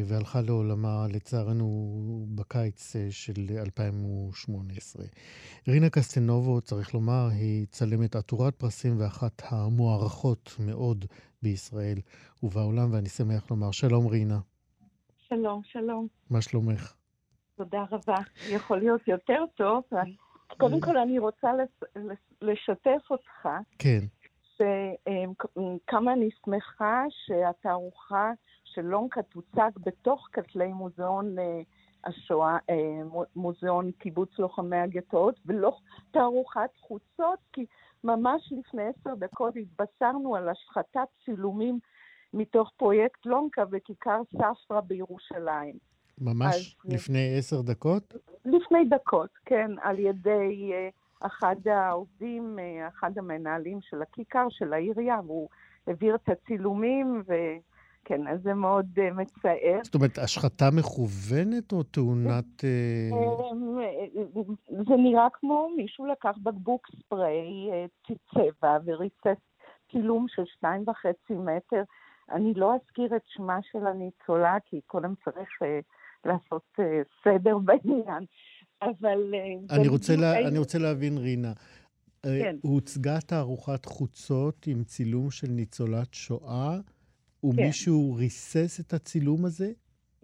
והלכה 0.04 0.40
לעולמה, 0.40 1.06
לצערנו, 1.14 1.66
בקיץ 2.34 2.96
אה, 2.96 3.06
של 3.10 3.32
2018. 3.58 5.04
רינה 5.68 5.90
קסטנובו, 5.90 6.60
צריך 6.60 6.94
לומר, 6.94 7.28
היא 7.30 7.66
צלמת 7.66 8.16
עטורת 8.16 8.54
פרסים 8.54 9.00
ואחת 9.00 9.42
המוערכות 9.48 10.50
מאוד 10.66 11.04
בישראל 11.42 11.98
ובעולם, 12.42 12.92
ואני 12.92 13.08
שמח 13.08 13.50
לומר, 13.50 13.70
שלום 13.70 14.06
רינה. 14.06 14.38
שלום, 15.28 15.60
שלום. 15.64 16.06
מה 16.30 16.42
שלומך? 16.42 16.92
תודה 17.56 17.84
רבה. 17.90 18.16
יכול 18.50 18.78
להיות 18.78 19.08
יותר 19.08 19.44
טוב. 19.54 19.82
קודם 20.58 20.80
כל 20.80 20.98
אני 20.98 21.18
רוצה 21.18 21.48
לשתף 22.42 23.10
אותך. 23.10 23.48
כן. 23.78 24.00
שכמה 24.56 26.12
אני 26.12 26.28
שמחה 26.44 27.04
שהתערוכה 27.10 28.32
של 28.76 28.82
לונקה 28.82 29.22
תוצג 29.22 29.70
בתוך 29.76 30.28
כתלי 30.32 30.72
מוזיאון 30.72 31.38
אה, 31.38 31.60
השואה, 32.04 32.58
אה, 32.70 33.24
מוזיאון 33.36 33.90
קיבוץ 33.98 34.38
לוחמי 34.38 34.76
הגטאות, 34.76 35.40
ולא 35.46 35.76
תערוכת 36.10 36.70
חוצות, 36.80 37.38
כי 37.52 37.66
ממש 38.04 38.52
לפני 38.58 38.82
עשר 38.82 39.14
דקות 39.14 39.54
התבשרנו 39.56 40.36
על 40.36 40.48
השחתת 40.48 41.08
צילומים 41.24 41.78
מתוך 42.34 42.72
פרויקט 42.76 43.26
לונקה 43.26 43.64
בכיכר 43.64 44.22
ספרא 44.30 44.80
בירושלים. 44.80 45.74
ממש 46.20 46.76
אז, 46.84 46.92
לפני 46.92 47.38
עשר 47.38 47.62
דקות? 47.62 48.14
לפני 48.44 48.84
דקות, 48.84 49.30
כן, 49.44 49.70
על 49.82 49.98
ידי... 49.98 50.72
אחד 51.20 51.56
העובדים, 51.68 52.58
אה, 52.58 52.88
אחד 52.88 53.18
המנהלים 53.18 53.78
של 53.80 54.02
הכיכר, 54.02 54.46
של 54.50 54.72
העירייה, 54.72 55.20
והוא 55.26 55.48
העביר 55.86 56.14
את 56.14 56.28
הצילומים, 56.28 57.22
כן, 58.08 58.26
אז 58.26 58.42
זה 58.42 58.54
מאוד 58.54 58.86
uh, 58.98 59.14
מצער. 59.14 59.80
זאת 59.82 59.94
אומרת, 59.94 60.18
השחתה 60.18 60.64
מכוונת 60.70 61.72
או 61.72 61.82
תאונת... 61.82 62.44
Uh... 62.60 63.14
זה 64.68 64.96
נראה 64.98 65.26
כמו 65.32 65.68
מישהו 65.76 66.06
לקח 66.06 66.36
בקבוק 66.42 66.86
ספרי 66.96 67.70
צבע 68.34 68.78
וריסס 68.84 69.40
צילום 69.92 70.26
של 70.28 70.42
שתיים 70.56 70.84
וחצי 70.88 71.34
מטר. 71.34 71.82
אני 72.30 72.54
לא 72.54 72.74
אזכיר 72.74 73.16
את 73.16 73.22
שמה 73.26 73.58
של 73.72 73.86
הניצולה, 73.86 74.56
כי 74.66 74.80
קודם 74.86 75.14
צריך 75.24 75.48
לעשות 76.24 76.78
סדר 77.24 77.58
בעניין. 77.66 78.24
אבל... 78.82 79.34
אני 79.70 79.88
רוצה, 79.88 80.16
לה, 80.16 80.48
אני 80.48 80.58
רוצה 80.58 80.78
להבין, 80.78 81.18
רינה. 81.18 81.52
כן. 82.22 82.56
הוצגה 82.62 83.20
תערוכת 83.20 83.84
חוצות 83.84 84.66
עם 84.66 84.84
צילום 84.84 85.30
של 85.30 85.46
ניצולת 85.50 86.14
שואה, 86.14 86.78
ומישהו 87.48 88.12
כן. 88.12 88.20
ריסס 88.20 88.80
את 88.80 88.92
הצילום 88.92 89.44
הזה? 89.44 89.70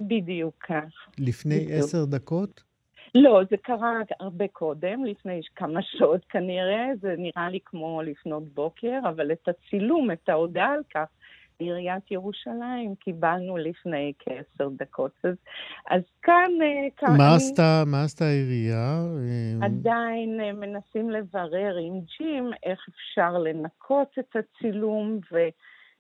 בדיוק 0.01 0.55
כך. 0.69 1.09
לפני. 1.19 1.67
עשר 1.73 2.05
דקות? 2.05 2.63
לא, 3.15 3.41
זה 3.51 3.57
קרה 3.57 4.01
הרבה 4.21 4.49
קודם, 4.49 5.05
לפני 5.05 5.41
כמה 5.57 5.81
שעות 5.99 6.25
כנראה, 6.29 6.87
זה 7.01 7.15
נראה 7.19 7.51
לי 7.51 7.59
כמו 7.65 8.03
לפנות 8.03 8.55
בוקר, 8.55 8.99
אבל 9.09 9.33
את 9.33 9.49
הצילום, 9.49 10.11
את 10.11 10.29
ההודעה 10.29 10.73
על 10.73 10.83
כך, 10.95 11.09
עיריית 11.59 12.11
ירושלים 12.11 12.95
קיבלנו 12.95 13.57
לפני 13.57 14.13
כעשר 14.19 14.69
דקות. 14.77 15.13
אז, 15.25 15.35
אז 15.91 16.03
כאן... 16.23 16.51
אה, 16.63 16.89
כאן 16.97 17.17
מה, 17.19 17.29
אני... 17.29 17.37
עשתה, 17.37 17.83
מה 17.87 18.05
עשתה 18.05 18.25
העירייה? 18.25 19.03
אה, 19.19 19.67
עדיין 19.67 20.41
אה, 20.41 20.53
מנסים 20.53 21.11
לברר 21.11 21.77
עם 21.77 22.01
ג'ים 22.19 22.51
איך 22.63 22.89
אפשר 22.89 23.39
לנקות 23.39 24.09
את 24.19 24.37
הצילום, 24.37 25.21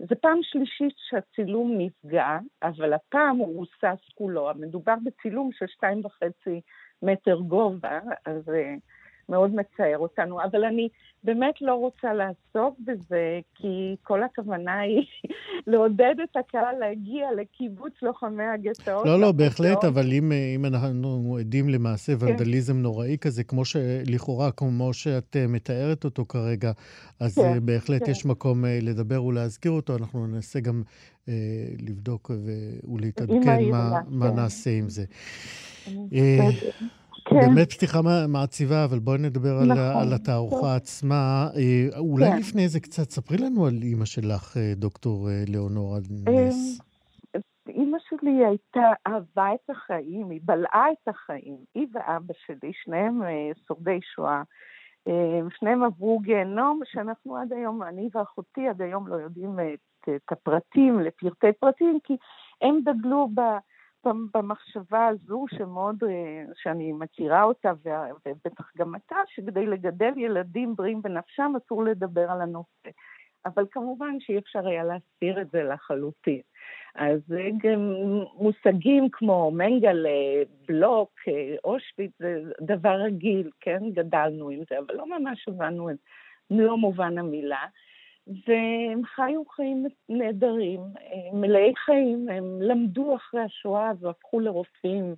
וזו 0.02 0.14
פעם 0.20 0.38
שלישית 0.42 0.94
שהצילום 0.96 1.74
נפגע, 1.78 2.38
אבל 2.62 2.92
הפעם 2.92 3.36
הוא 3.36 3.56
רוסס 3.56 4.08
כולו. 4.14 4.50
מדובר 4.56 4.94
בצילום 5.04 5.50
של 5.52 5.66
שתיים 5.66 6.04
וחצי 6.04 6.60
מטר 7.02 7.36
גובה, 7.36 8.00
אז... 8.26 8.50
מאוד 9.28 9.50
מצער 9.54 9.98
אותנו, 9.98 10.42
אבל 10.44 10.64
אני 10.64 10.88
באמת 11.24 11.54
לא 11.60 11.74
רוצה 11.74 12.08
לעסוק 12.14 12.78
בזה, 12.78 13.40
כי 13.54 13.96
כל 14.02 14.22
הכוונה 14.22 14.80
היא 14.80 15.06
לעודד 15.70 16.14
את 16.24 16.36
הקהל 16.36 16.78
להגיע 16.80 17.26
לקיבוץ 17.36 17.92
לוחמי 18.02 18.44
הגטאות. 18.44 19.06
לא, 19.06 19.20
לא, 19.20 19.32
בהחלט, 19.32 19.84
אבל 19.84 20.12
אם, 20.12 20.32
אם 20.56 20.64
אנחנו 20.66 21.36
עדים 21.40 21.68
למעשה 21.68 22.12
כן. 22.18 22.26
ונדליזם. 22.26 22.82
נוראי 22.82 23.16
כזה, 23.20 23.44
כמו 23.44 23.64
שלכאורה, 23.64 24.52
כמו 24.52 24.92
שאת 24.92 25.36
אה, 25.36 25.46
מתארת 25.46 26.04
אותו 26.04 26.24
כרגע, 26.24 26.72
אז 27.20 27.34
כן, 27.34 27.42
אה, 27.42 27.60
בהחלט 27.60 28.04
כן. 28.04 28.10
יש 28.10 28.26
מקום 28.26 28.64
אה, 28.64 28.78
לדבר 28.82 29.24
ולהזכיר 29.24 29.72
אותו. 29.72 29.96
אנחנו 29.96 30.26
ננסה 30.26 30.60
גם 30.60 30.82
אה, 31.28 31.34
לבדוק 31.80 32.30
ולהתעדכן 32.94 33.64
מה, 33.70 34.00
מה 34.08 34.30
כן. 34.30 34.36
נעשה 34.36 34.70
עם 34.70 34.88
זה. 34.88 35.04
כן. 37.24 37.36
באמת 37.40 37.72
פתיחה 37.72 38.00
מעציבה, 38.28 38.84
אבל 38.84 38.98
בואי 38.98 39.18
נדבר 39.18 39.54
נכון, 39.54 39.70
על, 39.70 39.78
על 39.78 40.12
התערוכה 40.14 40.56
טוב. 40.56 40.64
עצמה. 40.64 41.48
אה, 41.56 41.98
אולי 41.98 42.30
כן. 42.30 42.38
לפני 42.38 42.68
זה 42.68 42.80
קצת, 42.80 43.10
ספרי 43.10 43.38
לנו 43.38 43.66
על 43.66 43.74
אימא 43.82 44.04
שלך, 44.04 44.56
אה, 44.56 44.72
דוקטור 44.76 45.28
אה, 45.28 45.42
ליאונורה 45.46 45.98
נס. 46.10 46.80
אימא 47.68 47.98
שלי 48.08 48.46
הייתה, 48.46 48.92
אהבה 49.06 49.48
את 49.54 49.70
החיים, 49.70 50.30
היא 50.30 50.40
בלעה 50.44 50.86
את 50.92 51.08
החיים. 51.08 51.56
היא 51.74 51.86
ואבא 51.92 52.34
שלי, 52.46 52.72
שניהם 52.84 53.20
שורדי 53.68 53.98
שואה. 54.14 54.42
שניהם 55.58 55.82
עברו 55.82 56.18
גיהנום, 56.18 56.80
שאנחנו 56.84 57.36
עד 57.36 57.52
היום, 57.52 57.82
אני 57.82 58.08
ואחותי 58.14 58.68
עד 58.68 58.82
היום 58.82 59.08
לא 59.08 59.14
יודעים 59.14 59.58
את, 59.60 60.08
את 60.08 60.32
הפרטים, 60.32 61.00
לפרטי 61.00 61.52
פרטים, 61.60 61.98
כי 62.04 62.16
הם 62.62 62.78
דגלו 62.84 63.28
ב... 63.34 63.40
במחשבה 64.04 65.06
הזו 65.06 65.44
שמאוד, 65.50 66.04
אה, 66.04 66.44
שאני 66.62 66.92
מכירה 66.92 67.42
אותה, 67.42 67.72
ובטח 68.26 68.72
גם 68.76 68.94
אתה, 68.94 69.16
שכדי 69.26 69.66
לגדל 69.66 70.12
ילדים 70.16 70.76
בריאים 70.76 71.02
בנפשם 71.02 71.52
אסור 71.56 71.84
לדבר 71.84 72.30
על 72.30 72.40
הנושא. 72.40 72.90
אבל 73.46 73.64
כמובן 73.70 74.20
שאי 74.20 74.38
אפשר 74.38 74.66
היה 74.66 74.84
להסתיר 74.84 75.40
את 75.40 75.50
זה 75.50 75.62
לחלוטין. 75.62 76.40
אז 76.94 77.20
גם 77.62 77.92
מושגים 78.34 79.08
כמו 79.12 79.50
מנגלה, 79.50 80.42
בלוק, 80.68 81.10
אה, 81.28 81.54
אושוויץ, 81.64 82.12
זה 82.18 82.42
דבר 82.60 82.94
רגיל, 82.94 83.50
כן? 83.60 83.80
גדלנו 83.92 84.48
עם 84.48 84.60
זה, 84.70 84.78
אבל 84.78 84.94
לא 84.94 85.18
ממש 85.18 85.48
הבנו 85.48 85.90
את 85.90 85.96
מלוא 86.50 86.76
מובן 86.76 87.18
המילה. 87.18 87.66
והם 88.26 89.04
חיו 89.04 89.42
חיים 89.44 89.86
נהדרים, 90.08 90.80
מלאי 91.32 91.72
חיים, 91.76 92.28
הם 92.28 92.62
למדו 92.62 93.16
אחרי 93.16 93.40
השואה 93.40 93.90
והפכו 94.00 94.40
לרופאים. 94.40 95.14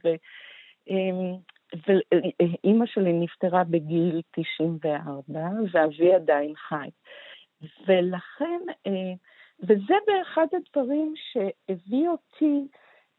ואימא 1.86 2.86
שלי 2.86 3.12
נפטרה 3.12 3.64
בגיל 3.64 4.22
94, 4.30 5.40
ואבי 5.72 6.14
עדיין 6.14 6.54
חי. 6.54 6.88
ולכן, 7.86 8.60
וזה 9.60 9.94
באחד 10.06 10.46
הדברים 10.52 11.14
שהביא 11.16 12.08
אותי 12.08 12.66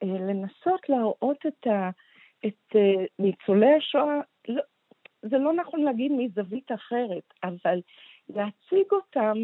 לנסות 0.02 0.90
להראות 0.90 1.46
את, 1.48 1.68
ה, 1.68 1.90
את 2.46 2.76
ניצולי 3.20 3.74
השואה, 3.74 4.20
לא, 4.48 4.62
זה 5.22 5.38
לא 5.38 5.54
נכון 5.54 5.82
להגיד 5.82 6.12
מזווית 6.12 6.72
אחרת, 6.72 7.34
אבל 7.44 7.82
להציג 8.30 8.92
אותם 8.92 9.38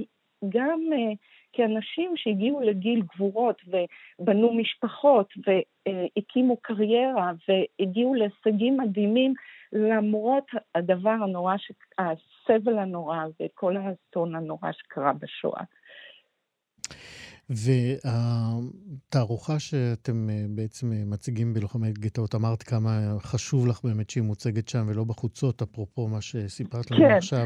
גם 0.49 0.79
uh, 0.93 1.15
כאנשים 1.53 2.13
שהגיעו 2.17 2.61
לגיל 2.61 3.01
גבורות 3.13 3.61
ובנו 3.67 4.53
משפחות 4.53 5.33
והקימו 5.47 6.57
קריירה 6.57 7.31
והגיעו 7.47 8.13
להישגים 8.13 8.77
מדהימים 8.77 9.33
למרות 9.73 10.45
הדבר 10.75 11.09
הנורא, 11.09 11.55
הסבל 11.97 12.77
הנורא 12.77 13.25
וכל 13.39 13.75
האסון 13.77 14.35
הנורא 14.35 14.71
שקרה 14.71 15.13
בשואה. 15.13 15.63
והתערוכה 17.51 19.59
שאתם 19.59 20.29
אה, 20.29 20.43
בעצם 20.55 20.91
אה, 20.91 20.97
מציגים 21.05 21.53
בלוחמי 21.53 21.91
גטאות, 21.91 22.35
אמרת 22.35 22.63
כמה 22.63 22.89
חשוב 23.19 23.67
לך 23.67 23.79
באמת 23.83 24.09
שהיא 24.09 24.23
מוצגת 24.23 24.67
שם 24.67 24.85
ולא 24.87 25.03
בחוצות, 25.03 25.61
אפרופו 25.61 26.07
מה 26.07 26.21
שסיפרת 26.21 26.91
לנו 26.91 27.05
כן. 27.05 27.11
עכשיו. 27.11 27.45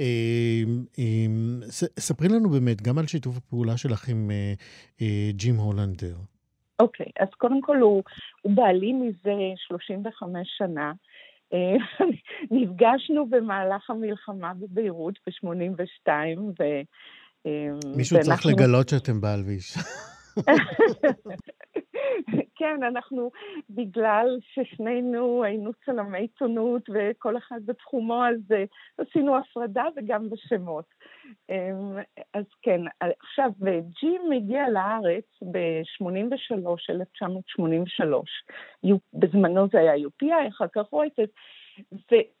אה, 0.00 0.62
ספרי 1.78 2.28
לנו 2.28 2.50
באמת 2.50 2.82
גם 2.82 2.98
על 2.98 3.06
שיתוף 3.06 3.36
הפעולה 3.36 3.76
שלך 3.76 4.08
עם 4.08 4.30
ג'ים 5.30 5.56
הולנדר. 5.56 6.16
אוקיי, 6.78 7.06
אז 7.20 7.28
קודם 7.38 7.60
כל 7.60 7.76
הוא, 7.76 8.02
הוא 8.42 8.56
בעלי 8.56 8.92
מזה 8.92 9.34
35 9.56 10.48
שנה. 10.58 10.92
נפגשנו 12.50 13.26
במהלך 13.26 13.90
המלחמה 13.90 14.52
בביירות 14.54 15.18
ב-82, 15.26 16.10
ו... 16.38 16.64
אמ, 17.46 17.50
מישהו 17.96 18.16
ואנחנו... 18.16 18.34
צריך 18.34 18.46
לגלות 18.46 18.88
שאתם 18.88 19.20
בעל 19.20 19.42
ואישה. 19.46 19.80
כן, 22.58 22.82
אנחנו, 22.82 23.30
בגלל 23.70 24.38
ששנינו 24.40 25.44
היינו 25.44 25.70
צלמי 25.84 26.18
עיתונות 26.18 26.82
וכל 26.94 27.36
אחד 27.36 27.60
בתחומו, 27.64 28.26
אז 28.26 28.52
uh, 28.52 28.54
עשינו 28.98 29.38
הפרדה 29.38 29.84
וגם 29.96 30.30
בשמות. 30.30 30.84
Um, 31.50 31.54
אז 32.34 32.44
כן, 32.62 32.80
עכשיו, 33.00 33.50
ג'ים 34.00 34.22
הגיע 34.36 34.68
לארץ 34.68 35.24
ב-83, 35.42 36.10
1983. 36.90 38.30
בזמנו 39.14 39.68
זה 39.72 39.78
היה 39.78 39.94
UPI, 39.94 40.48
אחר 40.48 40.66
כך 40.74 40.86
רויטס. 40.90 41.30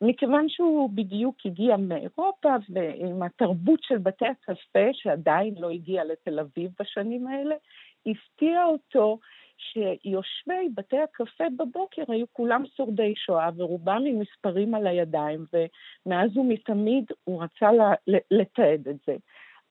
ומכיוון 0.02 0.48
שהוא 0.48 0.90
בדיוק 0.94 1.36
הגיע 1.44 1.76
מאירופה, 1.76 2.54
ועם 2.68 3.22
התרבות 3.22 3.80
של 3.82 3.98
בתי 3.98 4.26
הקפה, 4.26 4.88
שעדיין 4.92 5.54
לא 5.58 5.70
הגיע 5.70 6.04
לתל 6.04 6.40
אביב 6.40 6.70
בשנים 6.80 7.26
האלה, 7.26 7.54
הפתיע 8.06 8.64
אותו 8.64 9.18
שיושבי 9.58 10.68
בתי 10.74 10.98
הקפה 10.98 11.44
בבוקר 11.56 12.02
היו 12.08 12.26
כולם 12.32 12.64
שורדי 12.76 13.14
שואה, 13.16 13.50
ורובם 13.56 14.02
עם 14.06 14.18
מספרים 14.18 14.74
על 14.74 14.86
הידיים, 14.86 15.44
ומאז 15.52 16.36
ומתמיד 16.36 17.04
הוא 17.24 17.42
רצה 17.42 17.70
לתעד 18.30 18.88
את 18.88 18.96
זה. 19.06 19.16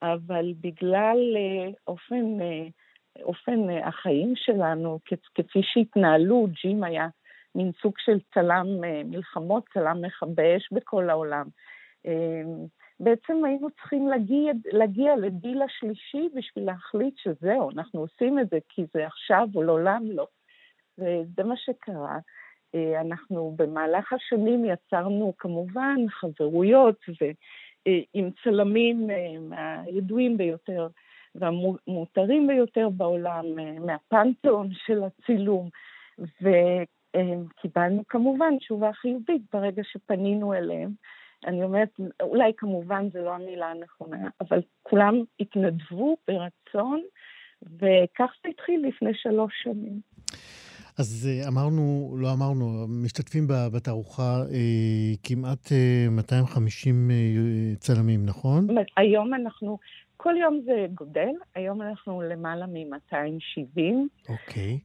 אבל 0.02 0.52
בגלל 0.60 1.36
אה, 1.36 1.70
אופן, 1.86 2.40
אה, 2.40 2.66
אופן 3.22 3.70
אה, 3.70 3.88
החיים 3.88 4.32
שלנו, 4.36 4.98
כפי 5.34 5.60
שהתנהלו, 5.62 6.48
ג'ים 6.62 6.84
היה 6.84 7.08
מין 7.56 7.70
סוג 7.82 7.94
של 7.98 8.18
צלם 8.34 8.84
אה, 8.84 9.02
מלחמות, 9.04 9.64
צלם 9.74 10.02
מכבי 10.02 10.56
אש 10.56 10.68
בכל 10.72 11.10
העולם. 11.10 11.46
אה, 12.06 12.42
בעצם 13.00 13.44
היינו 13.44 13.68
צריכים 13.70 14.08
להגיע, 14.08 14.52
להגיע 14.72 15.16
לגיל 15.16 15.62
השלישי 15.62 16.28
בשביל 16.34 16.64
להחליט 16.64 17.14
שזהו, 17.16 17.70
אנחנו 17.70 18.00
עושים 18.00 18.38
את 18.38 18.50
זה 18.50 18.58
כי 18.68 18.84
זה 18.94 19.06
עכשיו 19.06 19.48
או 19.54 19.62
לעולם 19.62 20.02
לא. 20.04 20.26
וזה 20.98 21.44
מה 21.44 21.56
שקרה. 21.56 22.18
אה, 22.74 23.00
אנחנו 23.00 23.54
במהלך 23.56 24.12
השנים 24.12 24.64
יצרנו 24.64 25.32
כמובן 25.38 25.96
חברויות 26.08 26.96
ועם 27.08 28.30
צלמים 28.44 29.10
מהידועים 29.48 30.36
ביותר 30.36 30.88
והמותרים 31.34 32.46
ביותר 32.46 32.88
בעולם, 32.88 33.44
מהפנתיאון 33.86 34.68
של 34.72 35.02
הצילום, 35.02 35.68
וקיבלנו 37.16 38.02
כמובן 38.08 38.58
תשובה 38.58 38.92
חיובית 38.92 39.42
ברגע 39.52 39.82
שפנינו 39.84 40.54
אליהם. 40.54 40.90
אני 41.46 41.64
אומרת, 41.64 41.88
אולי 42.22 42.52
כמובן 42.56 43.08
זו 43.12 43.18
לא 43.18 43.34
המילה 43.34 43.66
הנכונה, 43.66 44.28
אבל 44.40 44.62
כולם 44.82 45.22
התנדבו 45.40 46.16
ברצון, 46.28 47.02
וכך 47.62 48.30
זה 48.42 48.48
התחיל 48.50 48.86
לפני 48.88 49.14
שלוש 49.14 49.52
שנים. 49.62 50.00
אז 50.98 51.28
אה, 51.30 51.48
אמרנו, 51.48 52.16
לא 52.20 52.32
אמרנו, 52.32 52.86
משתתפים 52.88 53.46
בתערוכה 53.74 54.42
אה, 54.52 55.14
כמעט 55.22 55.72
אה, 55.72 56.06
250 56.10 57.10
אה, 57.10 57.16
צלמים, 57.78 58.26
נכון? 58.26 58.66
היום 58.96 59.34
אנחנו, 59.34 59.78
כל 60.16 60.34
יום 60.40 60.60
זה 60.64 60.86
גודל, 60.94 61.32
היום 61.54 61.82
אנחנו 61.82 62.22
למעלה 62.22 62.66
מ-270. 62.66 63.80
אוקיי. 64.28 64.78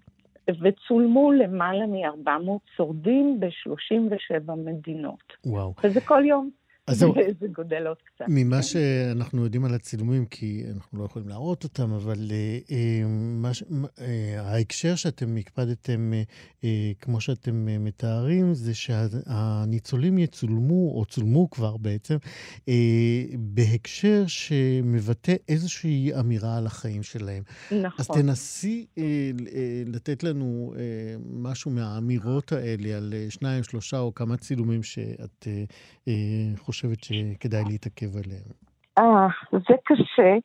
וצולמו 0.50 1.32
למעלה 1.32 1.86
מ-400 1.86 2.52
שורדים 2.76 3.40
ב-37 3.40 4.52
מדינות. 4.56 5.34
וואו. 5.46 5.74
וזה 5.84 6.02
כל 6.02 6.24
יום. 6.26 6.50
אז 6.88 6.98
זהו. 7.00 7.14
זה 7.40 7.48
גודל 7.48 7.88
עוד 7.88 7.98
קצת. 7.98 8.26
ממה 8.28 8.56
כן. 8.56 8.62
שאנחנו 8.62 9.44
יודעים 9.44 9.66
על 9.66 9.74
הצילומים, 9.74 10.26
כי 10.26 10.64
אנחנו 10.76 11.00
לא 11.00 11.04
יכולים 11.04 11.28
להראות 11.28 11.64
אותם, 11.64 11.94
אבל 11.94 12.32
אה, 12.32 12.60
אה, 12.72 13.52
אה, 14.02 14.42
ההקשר 14.42 14.96
שאתם 14.96 15.38
הקפדתם, 15.38 16.12
כמו 17.00 17.22
שאתם 17.22 17.84
מתארים, 17.84 18.54
זה 18.54 18.74
שהניצולים 18.74 20.18
יצולמו, 20.18 20.92
או 20.96 21.06
צולמו 21.06 21.50
כבר 21.50 21.78
בעצם, 21.78 22.18
בהקשר 23.40 24.24
שמבטא 24.28 25.36
איזושהי 25.50 26.20
אמירה 26.20 26.58
על 26.58 26.66
החיים 26.66 27.04
שלהם. 27.04 27.44
נכון. 27.72 27.92
אז 28.00 28.08
תנסי 28.08 28.86
לתת 29.86 30.24
לנו 30.24 30.74
משהו 31.30 31.72
מהאמירות 31.72 32.52
האלה 32.52 32.98
על 32.98 33.14
שניים, 33.30 33.64
שלושה 33.64 34.00
או 34.00 34.16
כמה 34.16 34.38
צילומים 34.38 34.84
שאת 34.84 35.48
אה, 36.08 36.58
חושבת 36.72 37.04
שכדאי 37.04 37.64
להתעכב 37.68 38.18
עליהם. 38.18 38.52
אה, 38.98 39.28
זה 39.52 39.76
קשה. 39.86 40.38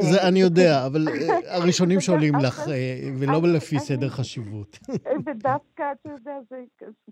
זה 0.00 0.18
אה, 0.22 0.28
אני 0.28 0.40
יודע, 0.40 0.86
אבל 0.86 1.08
אה, 1.08 1.56
הראשונים 1.56 2.00
שעולים 2.04 2.34
לך, 2.34 2.58
אה, 2.68 3.10
ולא 3.20 3.40
לפי 3.54 3.78
סדר 3.78 4.08
חשיבות. 4.08 4.78
ודווקא, 5.26 5.92
אתה 5.92 6.08
יודע, 6.08 6.36
זה, 6.50 6.62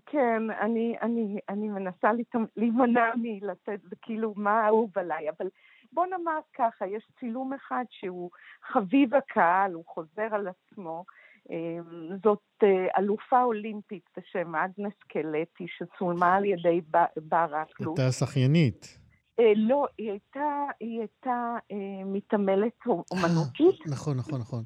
כן, 0.05 0.43
אני, 0.61 0.95
אני, 1.01 1.39
אני 1.49 1.69
מנסה 1.69 2.11
להימנע 2.57 3.11
מלתת, 3.15 3.79
זה 3.89 3.95
כאילו, 4.01 4.33
מה 4.37 4.67
אהוב 4.67 4.91
עליי, 4.95 5.29
אבל 5.29 5.47
בוא 5.91 6.05
נאמר 6.05 6.39
ככה, 6.57 6.87
יש 6.87 7.07
צילום 7.19 7.53
אחד 7.53 7.83
שהוא 7.89 8.29
חביב 8.71 9.15
הקהל, 9.15 9.73
הוא 9.73 9.83
חוזר 9.87 10.27
על 10.31 10.47
עצמו. 10.47 11.03
אה, 11.51 11.77
זאת 12.23 12.39
אה, 12.63 12.87
אלופה 12.97 13.43
אולימפית 13.43 14.09
בשם 14.17 14.55
אגנס 14.55 14.93
קלטי, 15.07 15.65
שצולמה 15.67 16.35
על 16.35 16.45
ידי 16.45 16.81
בר 17.17 17.61
אקלוס. 17.61 17.99
הייתה 17.99 18.11
שחיינית. 18.11 18.99
אה, 19.39 19.53
לא, 19.55 19.85
היא 19.97 20.11
הייתה, 20.11 20.63
היא 20.79 20.99
הייתה 20.99 21.55
אה, 21.71 22.05
מתעמלת 22.05 22.85
אומנותית. 22.87 23.87
נכון, 23.93 24.17
נכון, 24.17 24.39
נכון. 24.39 24.63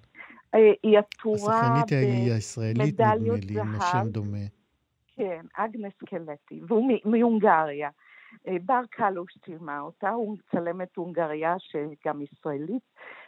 היא 0.84 1.00
עטורה 1.00 1.60
השחיינית 1.60 1.94
ב... 1.94 1.96
היא 1.96 2.34
הישראלית, 2.34 2.78
נדמה 2.78 3.16
מדליות 3.16 3.46
לי, 3.46 3.60
עם 3.60 3.72
זהב. 3.72 3.82
השם 3.82 4.10
דומה. 4.10 4.38
כן, 5.16 5.46
אגנס 5.54 5.94
קלטי, 6.06 6.62
והוא 6.68 6.92
מהונגריה. 7.06 7.90
בר 8.66 8.82
קלוש 8.90 9.38
צילמה 9.46 9.80
אותה, 9.80 10.10
הוא 10.10 10.38
מצלמת 10.38 10.96
הונגריה 10.96 11.56
שגם 11.60 12.22
ישראלית, 12.22 12.84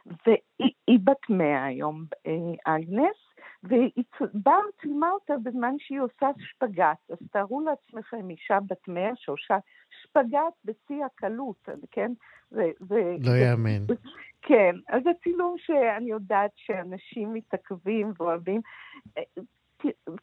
והיא 0.06 0.72
היא 0.88 1.00
בת 1.04 1.30
מאה 1.30 1.66
היום, 1.66 2.06
אגנס, 2.66 3.33
ובר 3.63 4.60
צילמה 4.82 5.10
אותה 5.12 5.34
בזמן 5.43 5.76
שהיא 5.80 5.99
עושה 5.99 6.30
שפגאט. 6.39 6.97
אז 7.10 7.17
תארו 7.32 7.62
לעצמכם 7.62 8.30
אישה 8.30 8.60
בת 8.67 8.88
מאה 8.88 9.12
שעושה 9.15 9.58
שפגאט 10.02 10.54
בשיא 10.65 11.06
הקלות, 11.06 11.69
כן? 11.91 12.12
זה, 12.52 12.71
זה, 12.80 13.15
לא 13.19 13.32
יאמן. 13.32 13.86
כן, 14.41 14.76
אז 14.89 15.04
זה 15.04 15.10
צילום 15.23 15.56
שאני 15.58 16.10
יודעת 16.10 16.52
שאנשים 16.56 17.34
מתעכבים 17.34 18.12
ואוהבים. 18.17 18.62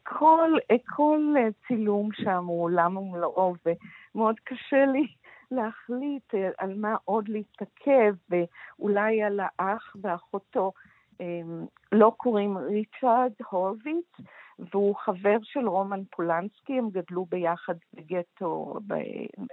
כל, 0.03 0.51
כל 0.85 1.33
צילום 1.67 2.09
שם 2.13 2.45
הוא 2.45 2.63
עולם 2.63 2.97
ומלואו, 2.97 3.53
ומאוד 4.15 4.39
קשה 4.43 4.85
לי 4.85 5.07
להחליט 5.51 6.33
על 6.57 6.73
מה 6.75 6.95
עוד 7.05 7.29
להתעכב, 7.29 8.13
ואולי 8.29 9.23
על 9.23 9.39
האח 9.39 9.95
ואחותו. 10.01 10.71
לא 11.91 12.13
קוראים 12.17 12.57
ריצ'רד 12.57 13.31
הורוביץ, 13.51 14.05
והוא 14.59 14.95
חבר 14.95 15.37
של 15.43 15.67
רומן 15.67 16.01
פולנסקי, 16.15 16.77
הם 16.77 16.89
גדלו 16.89 17.25
ביחד 17.25 17.75
בגטו, 17.93 18.79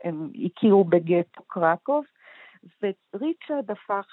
הם 0.04 0.30
הכירו 0.44 0.84
בגטו 0.84 1.42
קרקוב, 1.46 2.04
וריצ'רד 2.82 3.70
הפך 3.70 4.06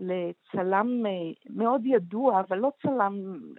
לצלם 0.00 1.02
מאוד 1.50 1.82
ידוע, 1.84 2.40
אבל 2.40 2.58
לא 2.58 2.70
צלם 2.82 3.14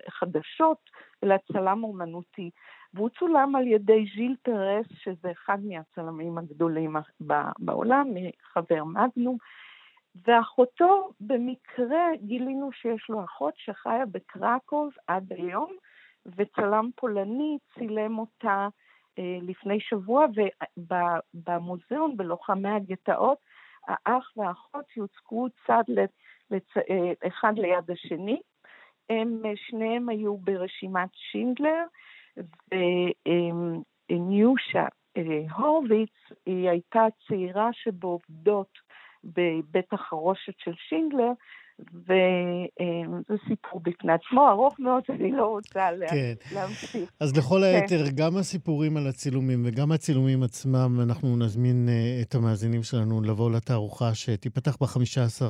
חדשות, 0.10 0.78
אלא 1.24 1.36
צלם 1.54 1.84
אומנותי. 1.84 2.50
והוא 2.94 3.10
צולם 3.10 3.56
על 3.56 3.68
ידי 3.68 4.06
ז'יל 4.16 4.36
פרס, 4.42 4.86
שזה 4.90 5.32
אחד 5.32 5.58
מהצלמים 5.64 6.38
הגדולים 6.38 6.96
בעולם, 7.60 8.08
חבר 8.54 8.84
מגנום. 8.84 9.38
ואחותו, 10.28 11.10
במקרה 11.20 12.08
גילינו 12.16 12.72
שיש 12.72 13.10
לו 13.10 13.24
אחות 13.24 13.54
שחיה 13.58 14.06
בקרקוב 14.06 14.92
עד 15.08 15.34
היום, 15.34 15.72
וצלם 16.26 16.90
פולני 16.96 17.58
צילם 17.74 18.20
אותה 18.20 18.68
אה, 19.20 19.38
לפני 19.42 19.80
שבוע, 19.80 20.26
ובמוזיאון, 20.78 22.18
בלוחמי 22.18 22.70
הגטאות, 22.70 23.38
האח 23.88 24.32
והאחות 24.38 24.98
יוצגו 24.98 25.48
צד 25.68 25.84
לצ... 26.52 26.70
אחד 27.28 27.54
ליד 27.58 27.92
השני. 27.92 28.42
הם, 29.10 29.42
שניהם 29.56 30.10
היו 30.10 30.38
ברשימת 30.38 31.10
שינדלר, 31.14 31.84
וניושה 34.10 34.86
הורוביץ 35.56 36.14
היא 36.46 36.70
הייתה 36.70 37.06
צעירה 37.28 37.70
שבעובדות 37.74 38.80
בבית 39.24 39.94
החרושת 39.94 40.54
של 40.64 40.72
שינדלר, 40.90 41.32
וזה 41.80 43.36
סיפור 43.48 43.82
בפני 43.84 44.14
עצמו, 44.14 44.50
ארוך 44.50 44.80
מאוד, 44.80 45.04
אני 45.10 45.32
לא 45.32 45.46
רוצה 45.46 45.90
כן. 46.10 46.34
להמשיך. 46.54 47.12
אז 47.20 47.38
לכל 47.38 47.62
כן. 47.62 47.82
היתר, 47.82 48.04
גם 48.16 48.38
הסיפורים 48.38 48.98
על 48.98 49.08
הצילומים 49.08 49.64
וגם 49.66 49.92
הצילומים 49.92 50.44
עצמם, 50.44 51.00
אנחנו 51.04 51.38
נזמין 51.38 51.90
אה, 51.90 52.22
את 52.22 52.36
המאזינים 52.36 52.84
שלנו 52.84 53.22
לבוא 53.22 53.52
לתערוכה 53.52 54.16
שתיפתח 54.16 54.78
ב-15 54.82 55.44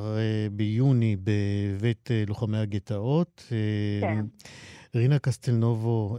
ביוני 0.52 1.16
בבית 1.16 2.10
אה, 2.10 2.24
לוחמי 2.26 2.58
הגטאות. 2.58 3.52
כן. 4.00 4.24
רינה 4.94 5.18
קסטלנובו, 5.18 6.18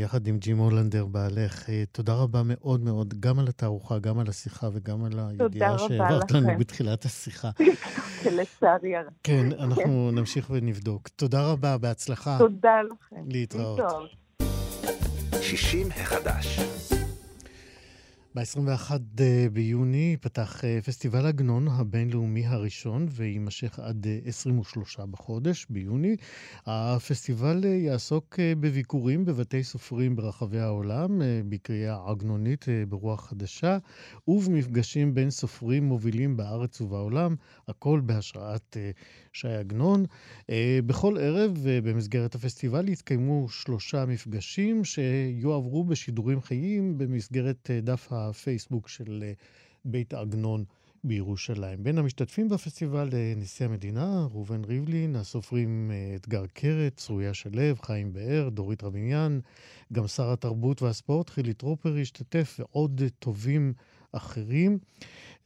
יחד 0.00 0.26
עם 0.26 0.38
ג'ים 0.38 0.58
הולנדר 0.58 1.06
בעלך, 1.06 1.68
תודה 1.92 2.14
רבה 2.14 2.42
מאוד 2.44 2.80
מאוד, 2.80 3.20
גם 3.20 3.38
על 3.38 3.48
התערוכה, 3.48 3.98
גם 3.98 4.18
על 4.18 4.28
השיחה 4.28 4.68
וגם 4.72 5.04
על 5.04 5.12
הידיעה 5.18 5.78
שהעברת 5.78 6.30
לנו 6.30 6.48
בתחילת 6.58 7.04
השיחה. 7.04 7.50
לצערי 8.36 8.96
הרב. 8.96 9.12
כן, 9.22 9.46
אנחנו 9.58 10.10
נמשיך 10.10 10.50
ונבדוק. 10.50 11.08
תודה 11.08 11.46
רבה, 11.46 11.78
בהצלחה. 11.78 12.38
תודה 12.38 12.82
לכם. 12.82 13.24
להתראות. 13.28 13.80
60 15.40 15.88
החדש. 15.90 16.58
ב-21 18.34 18.90
ביוני 19.52 20.16
פתח 20.20 20.62
פסטיבל 20.84 21.26
עגנון 21.26 21.68
הבינלאומי 21.68 22.46
הראשון 22.46 23.06
ויימשך 23.10 23.78
עד 23.78 24.06
23 24.24 25.00
בחודש, 25.10 25.66
ביוני. 25.70 26.16
הפסטיבל 26.66 27.64
יעסוק 27.64 28.38
בביקורים 28.60 29.24
בבתי 29.24 29.64
סופרים 29.64 30.16
ברחבי 30.16 30.58
העולם, 30.58 31.22
בקריאה 31.48 31.98
עגנונית 32.10 32.66
ברוח 32.88 33.28
חדשה, 33.28 33.78
ובמפגשים 34.28 35.14
בין 35.14 35.30
סופרים 35.30 35.84
מובילים 35.84 36.36
בארץ 36.36 36.80
ובעולם, 36.80 37.36
הכל 37.68 38.00
בהשראת 38.04 38.76
ש"י 39.32 39.48
עגנון. 39.48 40.04
בכל 40.86 41.18
ערב 41.18 41.58
במסגרת 41.62 42.34
הפסטיבל 42.34 42.88
יתקיימו 42.88 43.48
שלושה 43.48 44.06
מפגשים 44.06 44.84
שיועברו 44.84 45.84
בשידורים 45.84 46.40
חיים 46.40 46.98
במסגרת 46.98 47.70
דף 47.82 48.12
הפייסבוק 48.28 48.88
של 48.88 49.32
בית 49.84 50.14
עגנון 50.14 50.64
בירושלים. 51.04 51.84
בין 51.84 51.98
המשתתפים 51.98 52.48
בפסטיבל 52.48 53.08
נשיא 53.36 53.66
המדינה, 53.66 54.26
ראובן 54.32 54.64
ריבלין, 54.64 55.16
הסופרים 55.16 55.90
אתגר 56.16 56.46
קרת, 56.46 56.96
צרויה 56.96 57.34
שלו, 57.34 57.76
חיים 57.82 58.12
באר, 58.12 58.48
דורית 58.48 58.84
רביניאן, 58.84 59.40
גם 59.92 60.06
שר 60.06 60.32
התרבות 60.32 60.82
והספורט 60.82 61.30
חילי 61.30 61.54
טרופר 61.54 61.96
השתתף 61.96 62.56
ועוד 62.58 63.02
טובים 63.18 63.72
אחרים. 64.12 64.78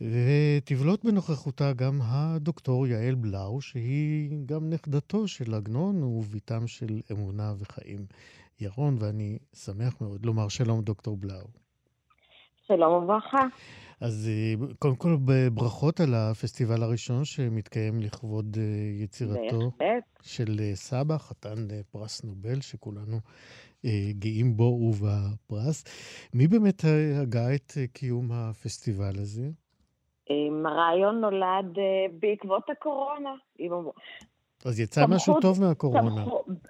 ותבלוט 0.01 1.05
בנוכחותה 1.05 1.73
גם 1.73 2.01
הדוקטור 2.03 2.87
יעל 2.87 3.15
בלאו, 3.15 3.61
שהיא 3.61 4.31
גם 4.47 4.71
נכדתו 4.71 5.29
של 5.29 5.55
עגנון 5.55 6.03
ובתם 6.03 6.67
של 6.67 7.01
אמונה 7.13 7.55
וחיים 7.59 8.07
ירון, 8.61 8.97
ואני 9.01 9.39
שמח 9.55 10.01
מאוד 10.01 10.27
לומר 10.27 10.49
שלום, 10.49 10.83
דוקטור 10.83 11.17
בלאו. 11.17 11.66
שלום 12.69 13.05
וברכה. 13.05 13.43
אז 14.01 14.31
אה, 14.31 14.67
קודם 14.79 14.97
כל, 14.97 15.17
ברכות 15.53 16.01
על 16.01 16.15
הפסטיבל 16.15 16.83
הראשון 16.83 17.25
שמתקיים 17.25 18.01
לכבוד 18.01 18.57
אה, 18.59 18.63
יצירתו 19.05 19.59
בהחלט. 19.59 20.05
של 20.23 20.61
אה, 20.61 20.75
סבא, 20.75 21.19
חתן 21.19 21.55
פרס 21.91 22.25
נובל, 22.25 22.61
שכולנו 22.61 23.17
גאים 24.19 24.57
בו 24.57 24.65
ובפרס. 24.65 25.85
מי 26.35 26.47
באמת 26.47 26.83
הגה 27.23 27.55
את 27.55 27.73
קיום 27.93 28.29
הפסטיבל 28.33 29.19
הזה? 29.23 29.49
הרעיון 30.65 31.21
נולד 31.21 31.79
בעקבות 32.21 32.71
הקורונה. 32.71 33.35
אז 34.65 34.81
יצא 34.81 35.07
משהו 35.09 35.41
טוב 35.41 35.61
מהקורונה. 35.61 36.25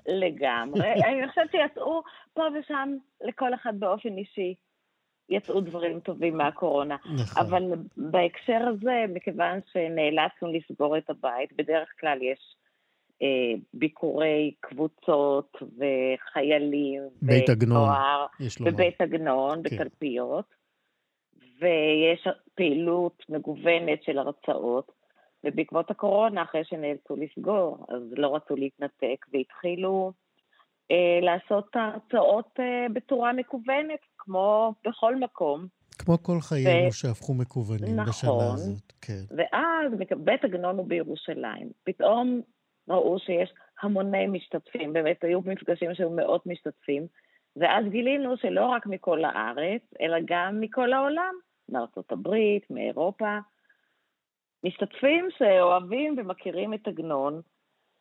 לגמרי. 0.07 0.93
אני 1.09 1.29
חושבת 1.29 1.51
שיצאו 1.51 2.03
פה 2.35 2.43
ושם 2.61 2.89
לכל 3.21 3.55
אחד 3.55 3.73
באופן 3.79 4.19
אישי. 4.19 4.55
יצאו 5.29 5.61
דברים 5.61 6.01
טובים 6.01 6.37
מהקורונה. 6.37 6.97
נכון. 7.05 7.43
אבל 7.43 7.63
בהקשר 7.97 8.61
הזה, 8.69 9.05
מכיוון 9.09 9.61
שנאלצנו 9.73 10.53
לסגור 10.53 10.99
את 10.99 11.11
הבית, 11.11 11.53
בדרך 11.53 11.89
כלל 12.01 12.19
יש 12.23 12.57
אה, 13.23 13.61
ביקורי 13.75 14.55
קבוצות 14.61 15.57
וחיילים. 15.63 17.03
בית 17.23 17.49
עגנון, 17.49 17.89
יש 18.41 18.61
לומר. 18.61 18.73
בבית 18.73 19.01
עגנון, 19.01 19.63
כן. 19.69 19.77
בתלפיות, 19.77 20.55
ויש 21.61 22.29
פעילות 22.55 23.23
מגוונת 23.29 24.03
של 24.03 24.19
הרצאות. 24.19 24.93
ובעקבות 25.45 25.91
הקורונה, 25.91 26.43
אחרי 26.43 26.65
שנאלצו 26.65 27.17
לסגור, 27.17 27.87
אז 27.89 28.03
לא 28.17 28.37
רצו 28.37 28.57
להתנתק, 28.57 29.27
והתחילו 29.33 30.13
לעשות 31.23 31.77
הרצאות 31.77 32.61
אה, 32.61 32.87
בצורה 32.93 33.33
מקוונת, 33.33 34.01
כמו 34.19 34.75
בכל 34.87 35.17
מקום. 35.17 35.67
כמו 35.99 36.23
כל 36.23 36.41
חיינו 36.41 36.89
ו... 36.89 36.93
שהפכו 36.93 37.35
מקוונים 37.35 37.97
נכון, 37.97 38.09
בשנה 38.09 38.53
הזאת, 38.55 38.93
כן. 39.01 39.23
ואז 39.37 39.93
בית 40.17 40.45
עגנון 40.45 40.79
הוא 40.79 40.87
בירושלים. 40.87 41.71
פתאום 41.85 42.41
ראו 42.89 43.19
שיש 43.19 43.55
המוני 43.83 44.27
משתתפים, 44.27 44.93
באמת 44.93 45.25
היו 45.25 45.41
מפגשים 45.41 45.95
שהיו 45.95 46.11
מאות 46.11 46.47
משתתפים, 46.47 47.07
ואז 47.57 47.85
גילינו 47.91 48.37
שלא 48.37 48.67
רק 48.67 48.87
מכל 48.87 49.25
הארץ, 49.25 49.83
אלא 50.01 50.17
גם 50.25 50.61
מכל 50.61 50.93
העולם, 50.93 51.35
מארצות 51.69 52.13
הברית, 52.13 52.71
מאירופה, 52.71 53.39
משתתפים 54.65 55.29
שאוהבים 55.39 56.15
ומכירים 56.19 56.75
את 56.75 56.89
עגנון, 56.89 57.41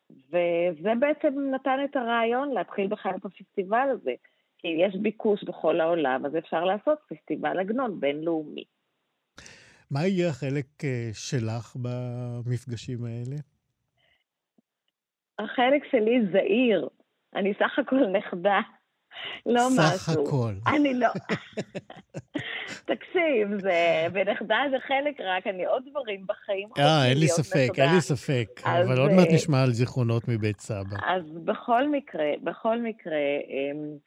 וזה 0.09 0.89
בעצם 0.99 1.33
נתן 1.55 1.77
את 1.85 1.95
הרעיון 1.95 2.51
להתחיל 2.51 2.87
בכלל 2.87 3.11
את 3.15 3.25
הפסטיבל 3.25 3.87
הזה. 3.91 4.13
כי 4.57 4.67
יש 4.67 4.95
ביקוש 5.01 5.43
בכל 5.43 5.81
העולם, 5.81 6.25
אז 6.25 6.31
אפשר 6.37 6.63
לעשות 6.63 6.97
פסטיבל 7.09 7.59
עגנון 7.59 7.99
בינלאומי. 7.99 8.63
מה 9.91 10.07
יהיה 10.07 10.29
החלק 10.29 10.83
אה, 10.83 11.09
שלך 11.13 11.75
במפגשים 11.75 13.05
האלה? 13.05 13.35
החלק 15.39 15.83
שלי 15.91 16.25
זעיר. 16.31 16.89
אני 17.35 17.53
סך 17.53 17.79
הכל 17.79 18.07
נכדה. 18.07 18.59
לא 19.45 19.59
סך 19.59 19.79
משהו. 19.79 19.97
סך 19.97 20.09
הכל. 20.09 20.53
אני 20.75 20.93
לא... 20.93 21.07
תקשיב, 22.85 23.61
זה... 23.61 24.07
ונכדה 24.13 24.57
זה 24.71 24.77
חלק 24.87 25.19
רק, 25.19 25.47
אני 25.47 25.65
עוד 25.65 25.83
דברים 25.89 26.25
בחיים 26.27 26.69
אה, 26.77 27.09
אין 27.09 27.17
לי 27.17 27.27
ספק. 27.27 27.79
אין 27.79 27.89
לי 27.95 28.01
ספק. 28.01 28.47
אבל 28.63 28.99
עוד 28.99 29.11
מעט 29.11 29.27
אה, 29.27 29.33
נשמע 29.33 29.63
על 29.63 29.71
זיכרונות 29.71 30.23
מבית 30.27 30.59
סבא. 30.59 30.97
אז 31.05 31.23
בכל 31.43 31.87
מקרה, 31.87 32.31
בכל 32.43 32.81
מקרה, 32.81 33.17
אמ, 33.49 33.97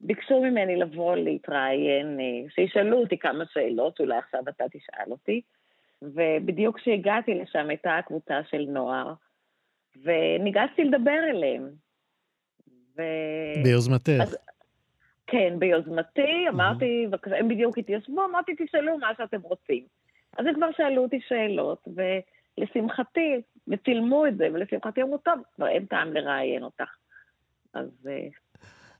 ביקשו 0.00 0.40
ממני 0.40 0.76
לבוא 0.76 1.16
להתראיין, 1.16 2.20
אה, 2.20 2.50
שישאלו 2.54 2.98
אותי 2.98 3.18
כמה 3.18 3.44
שאלות, 3.52 4.00
אולי 4.00 4.18
עכשיו 4.18 4.40
אתה 4.48 4.64
תשאל 4.72 5.10
אותי. 5.10 5.40
ובדיוק 6.02 6.78
כשהגעתי 6.78 7.34
לשם 7.34 7.68
הייתה 7.68 7.98
קבוצה 8.06 8.40
של 8.50 8.66
נוער, 8.68 9.12
וניגשתי 10.04 10.84
לדבר 10.84 11.18
אליהם. 11.30 11.68
ו... 12.96 13.02
ביוזמתך. 13.64 14.12
אז, 14.22 14.36
כן, 15.26 15.54
ביוזמתי, 15.58 16.48
אמרתי. 16.48 17.06
הם 17.38 17.48
בדיוק 17.48 17.78
התיישבו, 17.78 18.24
אמרתי, 18.24 18.52
תשאלו 18.58 18.98
מה 18.98 19.08
שאתם 19.18 19.40
רוצים. 19.42 19.84
אז 20.38 20.46
הם 20.46 20.54
כבר 20.54 20.68
שאלו 20.76 21.02
אותי 21.02 21.20
שאלות, 21.28 21.88
ולשמחתי, 22.58 23.40
וצילמו 23.68 24.26
את 24.26 24.36
זה, 24.36 24.48
ולשמחתי 24.54 25.02
אמרו, 25.02 25.18
טוב, 25.18 25.34
כבר 25.56 25.68
אין 25.68 25.86
טעם 25.86 26.12
לראיין 26.12 26.62
אותך. 26.62 26.96
אז 27.74 28.08
אה, 28.08 28.28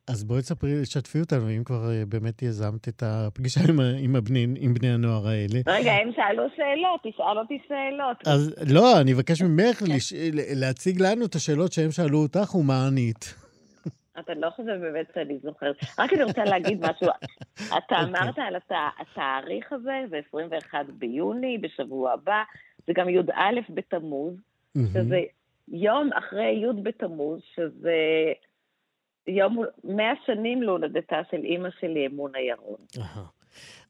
אז 0.08 0.24
בואי 0.24 0.40
תספרי, 0.40 0.82
תשתפי 0.82 1.20
אותנו, 1.20 1.50
אם 1.50 1.64
כבר 1.64 1.90
אה, 1.90 2.02
באמת 2.08 2.42
יזמת 2.42 2.88
את 2.88 3.02
הפגישה 3.06 3.60
עם, 3.68 3.80
עם, 3.98 4.16
הבני, 4.16 4.46
עם 4.58 4.74
בני 4.74 4.88
הנוער 4.88 5.28
האלה. 5.28 5.60
רגע, 5.66 5.92
הם 5.92 6.10
שאלו 6.16 6.42
שאלות, 6.56 7.00
תשאל 7.02 7.38
אותי 7.38 7.58
שאלות. 7.68 8.16
אז 8.26 8.54
לא, 8.74 9.00
אני 9.00 9.12
אבקש 9.12 9.42
ממך 9.42 9.82
לש... 9.82 10.12
להציג 10.56 11.02
לנו 11.02 11.24
את 11.24 11.34
השאלות 11.34 11.72
שהם 11.72 11.90
שאלו 11.90 12.18
אותך 12.18 12.54
ומה 12.54 12.86
ענית. 12.86 13.45
אתה 14.20 14.34
לא 14.34 14.50
חושב 14.50 14.78
באמת 14.80 15.06
שאני 15.14 15.38
זוכרת. 15.42 15.76
רק 15.98 16.12
אני 16.12 16.22
רוצה 16.22 16.44
להגיד 16.44 16.80
משהו. 16.80 17.08
אתה 17.78 17.94
אוקיי. 17.94 18.04
אמרת 18.04 18.38
על 18.38 18.56
התאריך 19.00 19.72
הזה, 19.72 20.04
זה 20.10 20.20
21 20.28 20.86
ביוני, 20.86 21.58
בשבוע 21.58 22.12
הבא, 22.12 22.42
זה 22.86 22.92
גם 22.96 23.08
י"א 23.08 23.60
בתמוז, 23.70 24.34
שזה 24.92 25.20
יום 25.68 26.10
אחרי 26.12 26.62
י' 26.62 26.82
בתמוז, 26.82 27.40
שזה 27.54 27.96
יום, 29.26 29.64
מאה 29.84 30.12
שנים 30.26 30.62
להולדתה 30.62 31.20
של 31.30 31.44
אימא 31.44 31.68
שלי, 31.80 32.06
אמונה 32.06 32.40
ירון. 32.40 32.78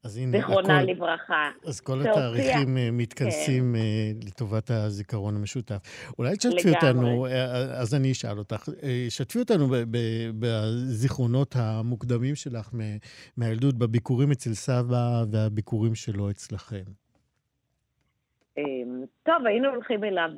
אז 0.05 0.17
הנה, 0.17 0.39
זיכרונה 0.39 0.79
הכל, 0.79 0.91
לברכה. 0.91 1.51
אז 1.67 1.81
כל 1.81 2.01
התאריכים 2.01 2.77
אה, 2.77 2.89
מתכנסים 2.93 3.75
כן. 3.75 3.81
אה, 3.81 4.11
לטובת 4.27 4.71
הזיכרון 4.71 5.37
המשותף. 5.37 5.77
אולי 6.19 6.37
תשתפי 6.37 6.71
אותנו, 6.75 7.27
אה, 7.27 7.81
אז 7.81 7.95
אני 7.95 8.13
אשאל 8.13 8.39
אותך, 8.39 8.69
שתפי 9.09 9.39
אותנו 9.39 9.67
בזיכרונות 10.41 11.55
המוקדמים 11.57 12.35
שלך 12.35 12.71
מהילדות, 13.37 13.75
בביקורים 13.75 14.31
אצל 14.31 14.55
סבא 14.55 15.25
והביקורים 15.33 15.95
שלו 15.95 16.31
אצלכם. 16.31 16.85
אמ, 18.59 19.05
טוב, 19.23 19.47
היינו 19.47 19.69
הולכים 19.69 20.05
אליו 20.05 20.31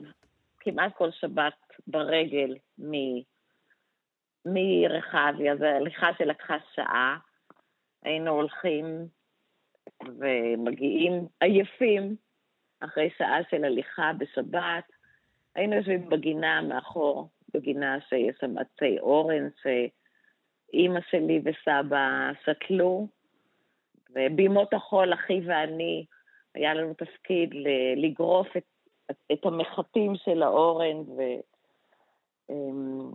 כמעט 0.60 0.92
כל 0.96 1.10
שבת 1.10 1.54
ברגל 1.86 2.54
מ... 2.78 2.92
מרחביה, 4.46 5.56
זו 5.56 5.64
הליכה 5.64 6.06
שלקחה 6.18 6.56
שעה. 6.74 7.18
היינו 8.02 8.30
הולכים 8.30 8.84
ומגיעים 10.18 11.26
עייפים 11.40 12.16
אחרי 12.80 13.10
שעה 13.18 13.38
של 13.50 13.64
הליכה 13.64 14.12
בשבת. 14.18 14.84
היינו 15.54 15.76
יושבים 15.76 16.08
בגינה 16.08 16.62
מאחור, 16.62 17.28
בגינה 17.54 17.98
שיש 18.08 18.36
שם 18.40 18.58
עצי 18.58 18.98
אורן, 19.00 19.48
שאימא 19.62 21.00
שלי 21.10 21.40
וסבא 21.44 22.30
שתלו, 22.44 23.06
ובימות 24.10 24.74
החול, 24.74 25.14
אחי 25.14 25.40
ואני, 25.46 26.04
היה 26.54 26.74
לנו 26.74 26.94
תפקיד 26.94 27.54
לגרוף 27.96 28.56
את, 28.56 28.64
את 29.32 29.46
המחטים 29.46 30.12
של 30.16 30.42
האורן, 30.42 30.96
ו... 30.96 31.20
אמ, 32.50 33.10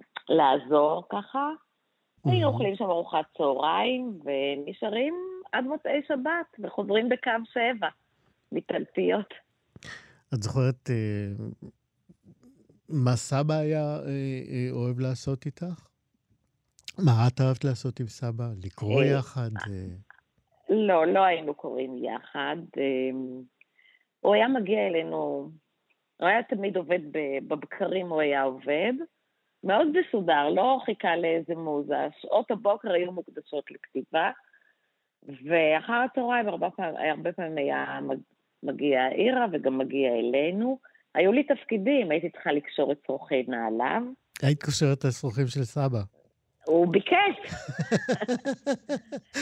ככה. 1.10 1.50
היינו 2.26 2.48
אוכלים 2.48 2.76
שם 2.76 2.84
ארוחת 2.84 3.26
צהריים, 3.38 4.20
ונשארים 4.24 5.14
עד 5.54 5.64
מוצאי 5.64 6.02
שבת, 6.08 6.60
וחוזרים 6.60 7.10
בקו 7.10 7.32
שבע, 7.54 7.88
מתלפיות. 8.52 9.34
את 10.34 10.44
זוכרת 10.44 10.90
אה, 10.90 11.46
מה 12.90 13.16
סבא 13.16 13.54
היה 13.54 13.96
אה, 13.96 14.08
אה, 14.52 14.68
אוהב 14.72 15.00
לעשות 15.00 15.46
איתך? 15.46 15.88
מה 16.98 17.12
את 17.28 17.42
אהבת 17.42 17.64
לעשות 17.64 18.00
עם 18.00 18.08
סבא? 18.08 18.46
לקרוא 18.64 19.04
יחד? 19.04 19.50
לא, 20.70 21.08
לא 21.08 21.24
היינו 21.24 21.54
קוראים 21.54 21.98
יחד. 21.98 22.58
הוא 24.20 24.36
היה 24.36 24.48
מגיע 24.48 24.88
אלינו, 24.88 25.50
הוא 26.18 26.28
היה 26.28 26.44
תמיד 26.44 26.78
עובד 26.78 27.00
בבקרים, 27.48 28.10
הוא 28.10 28.22
היה 28.22 28.44
עובד. 28.44 28.94
מאוד 29.64 29.88
מסודר, 29.88 30.50
לא 30.50 30.80
חיכה 30.86 31.16
לאיזה 31.16 31.56
מוזה. 31.56 32.08
שעות 32.22 32.52
הבוקר 32.52 32.92
היו 32.92 33.12
מוקדשות 33.12 33.72
לכתיבה, 33.72 34.32
ואחר 35.28 35.94
הצהריים 35.94 36.48
הרבה, 36.48 36.70
פעמים, 36.70 36.96
הרבה 37.16 37.32
פעמים 37.32 37.58
היה 37.58 38.00
מגיע 38.64 39.02
העירה 39.02 39.46
וגם 39.52 39.78
מגיע 39.78 40.10
אלינו. 40.10 40.80
היו 41.16 41.32
לי 41.32 41.44
תפקידים, 41.44 42.12
הייתי 42.12 42.30
צריכה 42.30 42.52
לקשור 42.52 42.92
את 42.92 42.98
צורכי 43.08 43.44
נעליו. 43.48 44.02
היית 44.42 44.64
קושרת 44.64 44.98
את 45.00 45.06
הצרוכים 45.06 45.48
של 45.48 45.64
סבא. 45.64 46.00
הוא 46.66 46.88
ביקש. 46.88 47.54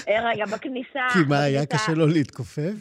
רגע, 0.27 0.45
בכניסה. 0.45 1.07
כי 1.13 1.19
מה, 1.29 1.43
היה 1.43 1.65
קשה 1.65 1.91
לו 1.91 2.07
להתכופף? 2.07 2.73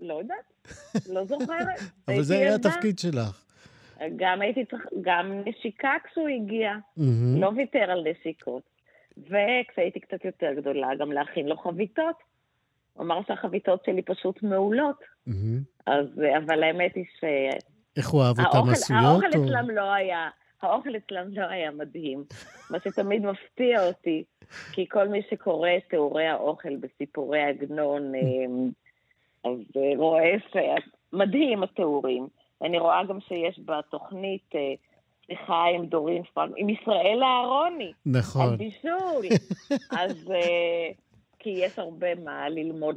לא 0.00 0.14
יודעת, 0.14 0.74
לא 1.08 1.24
זוכרת. 1.24 1.80
אבל 2.08 2.22
זה 2.22 2.38
היה 2.38 2.54
התפקיד 2.54 2.98
שלך. 2.98 3.44
גם 4.16 4.40
הייתי 4.40 4.64
צריך, 4.64 4.86
גם 5.00 5.42
נשיקה 5.44 5.92
כשהוא 6.04 6.28
הגיע, 6.28 6.72
לא 7.40 7.52
ויתר 7.56 7.90
על 7.90 8.04
נשיקות. 8.10 8.62
וכשהייתי 9.18 10.00
קצת 10.00 10.24
יותר 10.24 10.52
גדולה, 10.56 10.88
גם 10.98 11.12
להכין 11.12 11.48
לו 11.48 11.56
חביתות. 11.56 12.16
הוא 12.92 13.04
אמר 13.04 13.20
שהחביתות 13.26 13.84
שלי 13.84 14.02
פשוט 14.02 14.42
מעולות. 14.42 14.96
אז, 15.86 16.06
אבל 16.36 16.62
האמת 16.62 16.94
היא 16.94 17.04
ש... 17.20 17.24
איך 17.96 18.08
הוא 18.08 18.22
אהב 18.22 18.40
אותם 18.40 18.70
עשויות? 18.70 19.02
האוכל 19.04 19.28
אצלם 19.28 19.70
לא 19.70 19.92
היה, 19.92 20.28
האוכל 20.62 20.96
אצלם 20.96 21.28
לא 21.32 21.46
היה 21.46 21.70
מדהים. 21.70 22.24
מה 22.70 22.78
שתמיד 22.84 23.22
מפתיע 23.22 23.86
אותי, 23.86 24.24
כי 24.72 24.88
כל 24.88 25.08
מי 25.08 25.22
שקורא 25.30 25.70
את 25.76 25.82
תיאורי 25.90 26.26
האוכל 26.26 26.76
בסיפורי 26.76 27.42
עגנון, 27.42 28.12
אמ, 28.14 28.70
אז 29.44 29.58
אה, 29.76 29.92
רואה 29.96 30.34
שמדהים 30.52 31.62
התיאורים. 31.62 32.28
אני 32.62 32.78
רואה 32.78 33.04
גם 33.04 33.20
שיש 33.20 33.60
בתוכנית 33.64 34.50
שיחה 35.30 35.64
עם 35.76 35.86
דורין 35.86 36.22
פרנק, 36.34 36.54
עם 36.56 36.68
ישראל 36.68 37.22
אהרוני. 37.22 37.92
נכון. 38.06 38.48
על 38.48 38.56
בישול. 38.56 39.26
אז 40.00 40.30
אה, 40.30 40.92
כי 41.38 41.50
יש 41.50 41.78
הרבה 41.78 42.14
מה 42.14 42.48
ללמוד, 42.48 42.96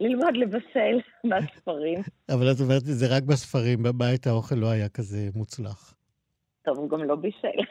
ללמוד 0.00 0.36
לבשל 0.36 1.00
מהספרים. 1.28 1.98
אבל 2.34 2.52
את 2.52 2.60
אומרת, 2.60 2.82
זה 2.84 3.16
רק 3.16 3.22
בספרים, 3.22 3.82
בבית 3.82 4.26
האוכל 4.26 4.54
לא 4.54 4.66
היה 4.66 4.88
כזה 4.88 5.28
מוצלח. 5.34 5.94
טוב, 6.62 6.78
הוא 6.78 6.90
גם 6.90 7.04
לא 7.04 7.16
בישל. 7.16 7.58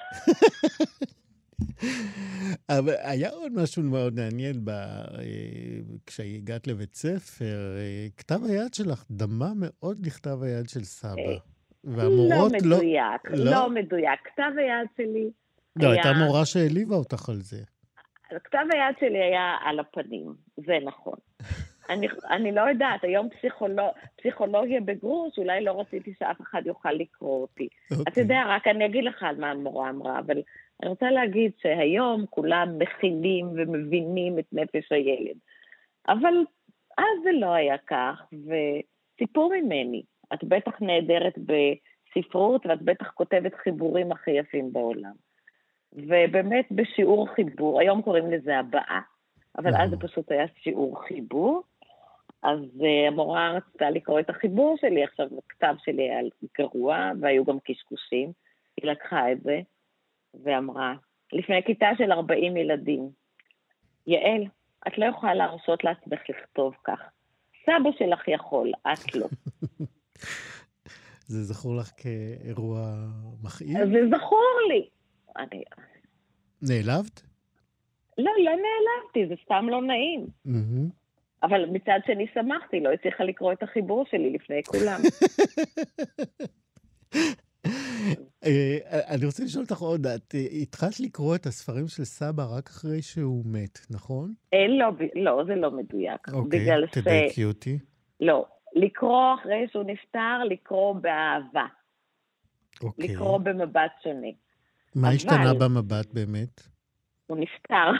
אבל 2.69 2.93
היה 2.99 3.29
עוד 3.29 3.51
משהו 3.55 3.83
מאוד 3.83 4.13
מעניין 4.15 4.65
ב... 4.65 4.69
אה, 4.69 5.19
כשהגעת 6.05 6.67
לבית 6.67 6.95
ספר, 6.95 7.75
אה, 7.77 8.07
כתב 8.17 8.39
היד 8.43 8.73
שלך 8.73 9.05
דמה 9.11 9.51
מאוד 9.55 10.05
לכתב 10.05 10.43
היד 10.43 10.69
של 10.69 10.83
סבא. 10.83 11.37
והמורות 11.83 12.51
לא... 12.63 12.77
מדויק, 12.77 13.21
לא, 13.29 13.51
לא 13.51 13.69
מדויק. 13.69 14.19
כתב 14.23 14.51
היד 14.57 14.87
שלי 14.97 15.29
לא, 15.75 15.87
היה... 15.87 15.93
הייתה 15.93 16.25
מורה 16.25 16.45
שהעליבה 16.45 16.95
אותך 16.95 17.29
על 17.29 17.35
זה. 17.35 17.63
כתב 18.43 18.65
היד 18.71 18.95
שלי 18.99 19.23
היה 19.23 19.55
על 19.63 19.79
הפנים, 19.79 20.33
זה 20.57 20.77
נכון. 20.85 21.15
אני, 21.89 22.07
אני 22.29 22.51
לא 22.51 22.61
יודעת, 22.61 23.03
היום 23.03 23.29
פסיכולוג, 23.29 23.87
פסיכולוגיה 24.17 24.81
בגרוש, 24.81 25.37
אולי 25.37 25.63
לא 25.63 25.79
רציתי 25.79 26.13
שאף 26.19 26.41
אחד 26.41 26.61
יוכל 26.65 26.91
לקרוא 26.91 27.41
אותי. 27.41 27.67
Okay. 27.67 27.95
אתה 27.95 28.09
אוקיי. 28.09 28.23
יודע, 28.23 28.43
רק 28.47 28.67
אני 28.67 28.85
אגיד 28.85 29.03
לך 29.03 29.23
על 29.23 29.35
מה 29.35 29.51
המורה 29.51 29.89
אמרה, 29.89 30.19
אבל 30.19 30.41
אני 30.83 30.89
רוצה 30.89 31.11
להגיד 31.11 31.51
שהיום 31.61 32.25
כולם 32.29 32.77
מכילים 32.79 33.47
ומבינים 33.47 34.39
את 34.39 34.45
נפש 34.51 34.91
הילד. 34.91 35.37
אבל 36.07 36.33
אז 36.97 37.23
זה 37.23 37.29
לא 37.39 37.53
היה 37.53 37.77
כך, 37.87 38.21
וסיפור 38.33 39.53
ממני, 39.61 40.03
את 40.33 40.43
בטח 40.43 40.81
נהדרת 40.81 41.33
בספרות 41.37 42.65
ואת 42.65 42.81
בטח 42.81 43.11
כותבת 43.11 43.55
חיבורים 43.55 44.11
הכי 44.11 44.31
יפים 44.31 44.73
בעולם. 44.73 45.13
ובאמת 45.93 46.65
בשיעור 46.71 47.27
חיבור, 47.35 47.79
היום 47.79 48.01
קוראים 48.01 48.31
לזה 48.31 48.57
הבעה, 48.57 49.01
אבל 49.57 49.75
אז 49.75 49.89
זה 49.89 49.97
פשוט 49.97 50.31
היה 50.31 50.45
שיעור 50.63 51.03
חיבור. 51.07 51.63
אז 52.43 52.59
uh, 52.59 53.07
המורה 53.07 53.51
רצתה 53.51 53.89
לקרוא 53.89 54.19
את 54.19 54.29
החיבור 54.29 54.77
שלי, 54.81 55.03
עכשיו 55.03 55.27
הכתב 55.37 55.75
שלי 55.83 56.03
היה 56.03 56.19
גרוע, 56.57 57.11
והיו 57.21 57.45
גם 57.45 57.57
קשקושים. 57.63 58.31
היא 58.77 58.91
לקחה 58.91 59.31
את 59.31 59.41
זה 59.41 59.59
ואמרה, 60.43 60.93
לפני 61.33 61.63
כיתה 61.63 61.89
של 61.97 62.11
40 62.11 62.57
ילדים, 62.57 63.09
יעל, 64.07 64.45
את 64.87 64.97
לא 64.97 65.05
יכולה 65.05 65.33
להרשות 65.33 65.83
לעצמך 65.83 66.19
לכתוב 66.29 66.75
כך. 66.83 66.99
סבא 67.65 67.89
שלך 67.97 68.27
יכול, 68.27 68.71
את 68.93 69.15
לא. 69.15 69.27
זה 71.27 71.43
זכור 71.43 71.75
לך 71.75 71.91
כאירוע 71.97 72.79
מכאיב? 73.43 73.77
זה 73.77 74.17
זכור 74.17 74.57
לי. 74.69 74.89
אני... 75.37 75.63
נעלבת? 76.61 77.21
לא, 78.17 78.31
לא 78.43 78.51
נעלבתי, 78.51 79.27
זה 79.27 79.35
סתם 79.45 79.65
לא 79.69 79.81
נעים. 79.81 80.27
Mm-hmm. 80.47 80.99
אבל 81.43 81.65
מצד 81.65 81.99
שני 82.05 82.27
שמחתי, 82.33 82.79
לא 82.79 82.89
הצליחה 82.93 83.23
לקרוא 83.23 83.53
את 83.53 83.63
החיבור 83.63 84.05
שלי 84.11 84.33
לפני 84.33 84.61
כולם. 84.63 85.01
אה, 88.45 88.77
אני 89.15 89.25
רוצה 89.25 89.43
לשאול 89.43 89.63
אותך 89.63 89.81
עוד, 89.81 90.07
את 90.07 90.35
אה, 90.35 90.39
התחלת 90.61 90.99
לקרוא 90.99 91.35
את 91.35 91.45
הספרים 91.45 91.87
של 91.87 92.03
סבא 92.03 92.43
רק 92.57 92.67
אחרי 92.67 93.01
שהוא 93.01 93.43
מת, 93.45 93.79
נכון? 93.89 94.33
אה, 94.53 94.67
לא, 94.67 94.87
לא, 95.15 95.43
זה 95.47 95.55
לא 95.55 95.71
מדויק. 95.71 96.29
אוקיי, 96.33 96.67
תדייקי 96.91 97.45
אותי. 97.45 97.79
לא, 98.19 98.45
לקרוא 98.75 99.35
אחרי 99.41 99.67
שהוא 99.71 99.83
נפטר, 99.83 100.43
לקרוא 100.49 100.93
באהבה. 100.93 101.65
אוקיי. 102.83 103.07
לקרוא 103.07 103.37
במבט 103.37 103.91
שונה. 104.03 104.27
מה 104.95 105.07
אבל... 105.07 105.15
השתנה 105.15 105.53
במבט 105.59 106.13
באמת? 106.13 106.61
הוא 107.27 107.37
נפטר. 107.37 107.91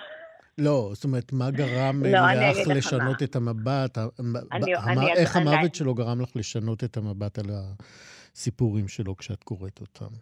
לא, 0.58 0.90
זאת 0.94 1.04
אומרת, 1.04 1.34
מה 1.34 1.52
גרם 1.52 2.04
לא, 2.04 2.20
לך 2.52 2.68
לשנות 2.76 3.24
את 3.24 3.36
המבט? 3.36 3.98
אני, 3.98 4.76
המ... 4.76 4.90
אני, 4.90 5.14
איך 5.14 5.38
אני, 5.38 5.44
המוות 5.44 5.60
אני... 5.60 5.74
שלו 5.74 5.96
גרם 5.96 6.22
לך 6.22 6.36
לשנות 6.36 6.84
את 6.84 6.98
המבט 6.98 7.40
על 7.40 7.46
הסיפורים 7.50 8.88
שלו 8.88 9.18
כשאת 9.18 9.44
קוראת 9.44 9.82
אותם? 9.82 10.14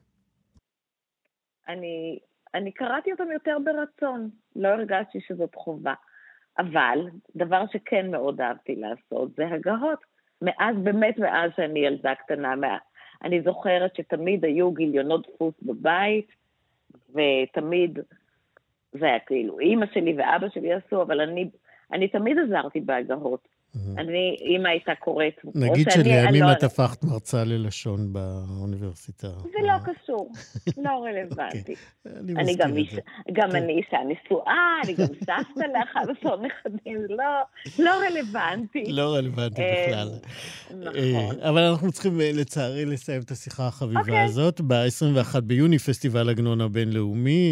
אני, 1.68 2.20
אני 2.54 2.72
קראתי 2.72 3.12
אותם 3.12 3.32
יותר 3.34 3.58
ברצון, 3.66 4.30
לא 4.56 4.68
הרגשתי 4.68 5.20
שזאת 5.28 5.56
חובה. 5.56 5.94
אבל 6.58 7.00
דבר 7.36 7.64
שכן 7.72 8.12
מאוד 8.12 8.42
אהבתי 8.42 8.76
לעשות 8.76 9.32
זה 9.38 9.44
הגהות. 9.48 10.17
מאז, 10.42 10.76
באמת 10.84 11.18
מאז 11.18 11.52
שאני 11.56 11.80
ילדה 11.80 12.16
קטנה, 12.16 12.54
אני 13.24 13.42
זוכרת 13.42 13.96
שתמיד 13.96 14.46
היו 14.46 14.72
גיליונות 14.72 15.28
דפוס 15.28 15.54
בבית, 15.62 16.28
ותמיד 17.10 18.00
זה 18.92 19.06
היה 19.06 19.20
כאילו, 19.20 19.60
אימא 19.60 19.86
שלי 19.94 20.14
ואבא 20.18 20.50
שלי 20.50 20.74
עשו, 20.74 21.02
אבל 21.02 21.22
אני, 21.22 21.50
אני 21.92 22.08
תמיד 22.08 22.38
עזרתי 22.40 22.80
בהגהות. 22.80 23.48
אני, 23.98 24.38
אימא 24.40 24.68
הייתה 24.68 24.92
קוראת... 25.00 25.34
נגיד 25.56 25.92
שלימים 25.92 26.44
לא- 26.44 26.52
את 26.52 26.64
הפכת 26.64 27.04
מרצה 27.04 27.44
ללשון 27.44 28.14
באוניברסיטה. 28.14 29.28
זה 29.28 29.68
לא 29.68 29.74
קשור, 29.86 30.32
לא 30.78 30.90
רלוונטי. 30.90 31.76
אני 32.38 32.54
את 32.54 32.96
זה. 32.96 33.02
גם 33.34 33.52
אני 33.52 33.74
אישה 33.74 33.98
נשואה, 34.08 34.82
אני 34.84 34.94
גם 34.94 35.06
סבתא 35.06 35.60
ל-11 35.60 36.30
נכדים, 36.36 37.02
לא 37.80 37.92
רלוונטי. 38.08 38.84
לא 38.92 39.16
רלוונטי 39.16 39.62
אה, 39.62 39.86
בכלל. 39.88 40.10
נכון. 40.72 41.40
אבל 41.42 41.62
אנחנו 41.62 41.92
צריכים, 41.92 42.22
אה, 42.22 42.32
לצערי, 42.34 42.86
לסיים 42.86 43.22
את 43.22 43.32
השיחה 43.32 43.68
החביבה 43.68 44.00
אוקיי. 44.00 44.24
הזאת. 44.24 44.62
ב-21 44.62 45.40
ביוני, 45.42 45.80
פסטיבל 45.80 46.30
עגנון 46.30 46.62
הבינלאומי. 46.62 47.52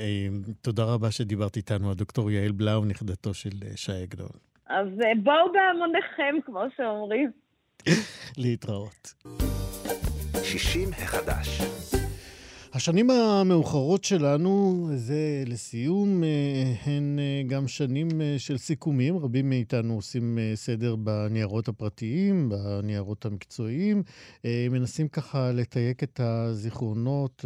אה, 0.00 0.28
תודה 0.60 0.84
רבה 0.84 1.10
שדיברת 1.10 1.56
איתנו, 1.56 1.90
הדוקטור 1.90 2.30
יעל 2.30 2.52
בלאו, 2.52 2.84
נכדתו 2.84 3.34
של 3.34 3.50
שי 3.76 3.92
עגנון. 3.92 4.28
אז 4.68 4.88
אה, 5.04 5.12
בואו 5.22 5.52
בהמוניכם, 5.52 6.34
כמו 6.46 6.62
שאומרים. 6.76 7.30
להתראות. 8.36 9.14
60 10.44 10.88
החדש. 10.92 11.60
השנים 12.74 13.10
המאוחרות 13.10 14.04
שלנו, 14.04 14.86
זה 14.94 15.42
לסיום, 15.46 16.24
אה, 16.24 16.28
הן 16.84 17.18
אה, 17.18 17.42
גם 17.46 17.68
שנים 17.68 18.08
של 18.38 18.58
סיכומים. 18.58 19.18
רבים 19.18 19.48
מאיתנו 19.48 19.94
עושים 19.94 20.38
סדר 20.54 20.96
בניירות 20.96 21.68
הפרטיים, 21.68 22.48
בניירות 22.48 23.24
המקצועיים. 23.24 24.02
מנסים 24.70 25.08
ככה 25.08 25.52
לתייק 25.52 26.02
את 26.02 26.20
הזיכרונות, 26.20 27.44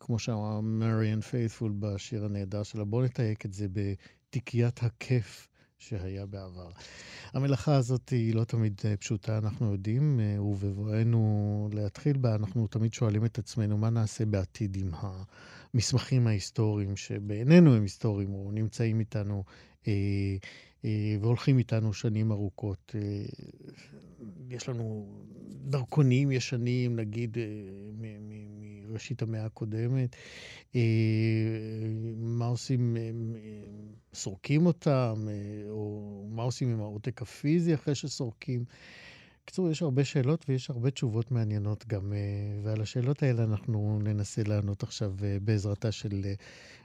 כמו 0.00 0.18
שאמרה 0.18 0.60
מריאן 0.60 1.20
פיית'פול 1.20 1.72
בשיר 1.78 2.24
הנהדר 2.24 2.62
שלה. 2.62 2.84
בואו 2.84 3.04
נתייק 3.04 3.46
את 3.46 3.52
זה 3.52 3.66
בתיקיית 3.72 4.80
הכיף 4.82 5.48
שהיה 5.78 6.26
בעבר. 6.26 6.70
המלאכה 7.32 7.76
הזאת 7.76 8.08
היא 8.08 8.34
לא 8.34 8.44
תמיד 8.44 8.80
אה, 8.84 8.96
פשוטה, 8.96 9.38
אנחנו 9.38 9.72
יודעים, 9.72 10.20
אה, 10.20 10.42
ובבואנו 10.42 11.68
להתחיל 11.72 12.16
בה, 12.16 12.34
אנחנו 12.34 12.66
תמיד 12.66 12.92
שואלים 12.92 13.24
את 13.24 13.38
עצמנו 13.38 13.78
מה 13.78 13.90
נעשה 13.90 14.26
בעתיד 14.26 14.76
עם 14.76 14.90
המסמכים 15.74 16.26
ההיסטוריים, 16.26 16.96
שבעינינו 16.96 17.74
הם 17.74 17.82
היסטוריים, 17.82 18.34
או 18.34 18.50
נמצאים 18.52 19.00
איתנו 19.00 19.44
אה, 19.88 19.92
אה, 20.84 21.16
והולכים 21.20 21.58
איתנו 21.58 21.92
שנים 21.92 22.32
ארוכות. 22.32 22.94
אה, 22.94 23.24
יש 24.50 24.68
לנו 24.68 25.06
דרכונים 25.64 26.30
ישנים, 26.30 26.96
נגיד, 26.96 27.36
אה, 28.86 28.90
מראשית 28.90 29.22
המאה 29.22 29.44
הקודמת. 29.44 30.16
אה, 30.74 30.80
מה 32.16 32.46
עושים, 32.46 32.96
אה, 32.96 33.10
סורקים 34.14 34.66
אותם, 34.66 35.28
או 35.70 36.26
מה 36.30 36.42
עושים 36.42 36.72
עם 36.72 36.80
העותק 36.80 37.22
הפיזי 37.22 37.74
אחרי 37.74 37.94
שסורקים. 37.94 38.64
בקיצור, 39.42 39.70
יש 39.70 39.82
הרבה 39.82 40.04
שאלות 40.04 40.44
ויש 40.48 40.70
הרבה 40.70 40.90
תשובות 40.90 41.30
מעניינות 41.30 41.86
גם, 41.86 42.12
ועל 42.62 42.80
השאלות 42.82 43.22
האלה 43.22 43.44
אנחנו 43.44 43.98
ננסה 44.02 44.42
לענות 44.46 44.82
עכשיו 44.82 45.14
בעזרתה 45.42 45.92
של 45.92 46.24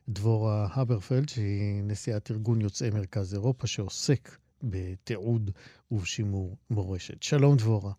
דבורה 0.09 0.67
הברפלד, 0.73 1.29
שהיא 1.29 1.83
נשיאת 1.83 2.31
ארגון 2.31 2.61
יוצאי 2.61 2.89
מרכז 2.89 3.33
אירופה, 3.33 3.67
שעוסק 3.67 4.37
בתיעוד 4.63 5.51
ובשימור 5.91 6.57
מורשת. 6.69 7.23
שלום 7.23 7.57
דבורה. 7.57 7.91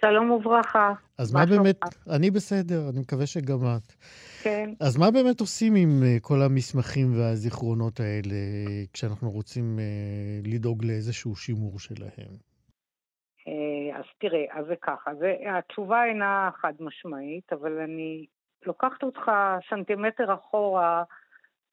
שלום 0.00 0.30
וברכה. 0.30 0.92
אז 1.18 1.34
מה, 1.34 1.46
באמת, 1.46 1.76
אני 2.16 2.30
בסדר, 2.30 2.88
אני 2.90 3.00
מקווה 3.00 3.26
שגם 3.26 3.58
את. 3.76 3.92
כן. 4.42 4.70
אז 4.80 4.96
מה 4.98 5.10
באמת 5.10 5.40
עושים 5.40 5.74
עם 5.74 5.88
uh, 6.02 6.20
כל 6.20 6.42
המסמכים 6.42 7.06
והזיכרונות 7.18 8.00
האלה 8.00 8.36
כשאנחנו 8.92 9.30
רוצים 9.30 9.78
uh, 9.78 10.48
לדאוג 10.48 10.84
לאיזשהו 10.84 11.36
שימור 11.36 11.78
שלהם? 11.78 12.32
Uh, 13.38 13.98
אז 13.98 14.04
תראה, 14.18 14.44
אז 14.50 14.66
זה 14.66 14.74
ככה, 14.82 15.14
זה, 15.14 15.34
התשובה 15.58 16.04
אינה 16.04 16.50
חד 16.60 16.72
משמעית, 16.80 17.52
אבל 17.52 17.78
אני 17.78 18.26
לוקחת 18.66 19.02
אותך 19.02 19.30
סנטימטר 19.70 20.34
אחורה 20.34 21.04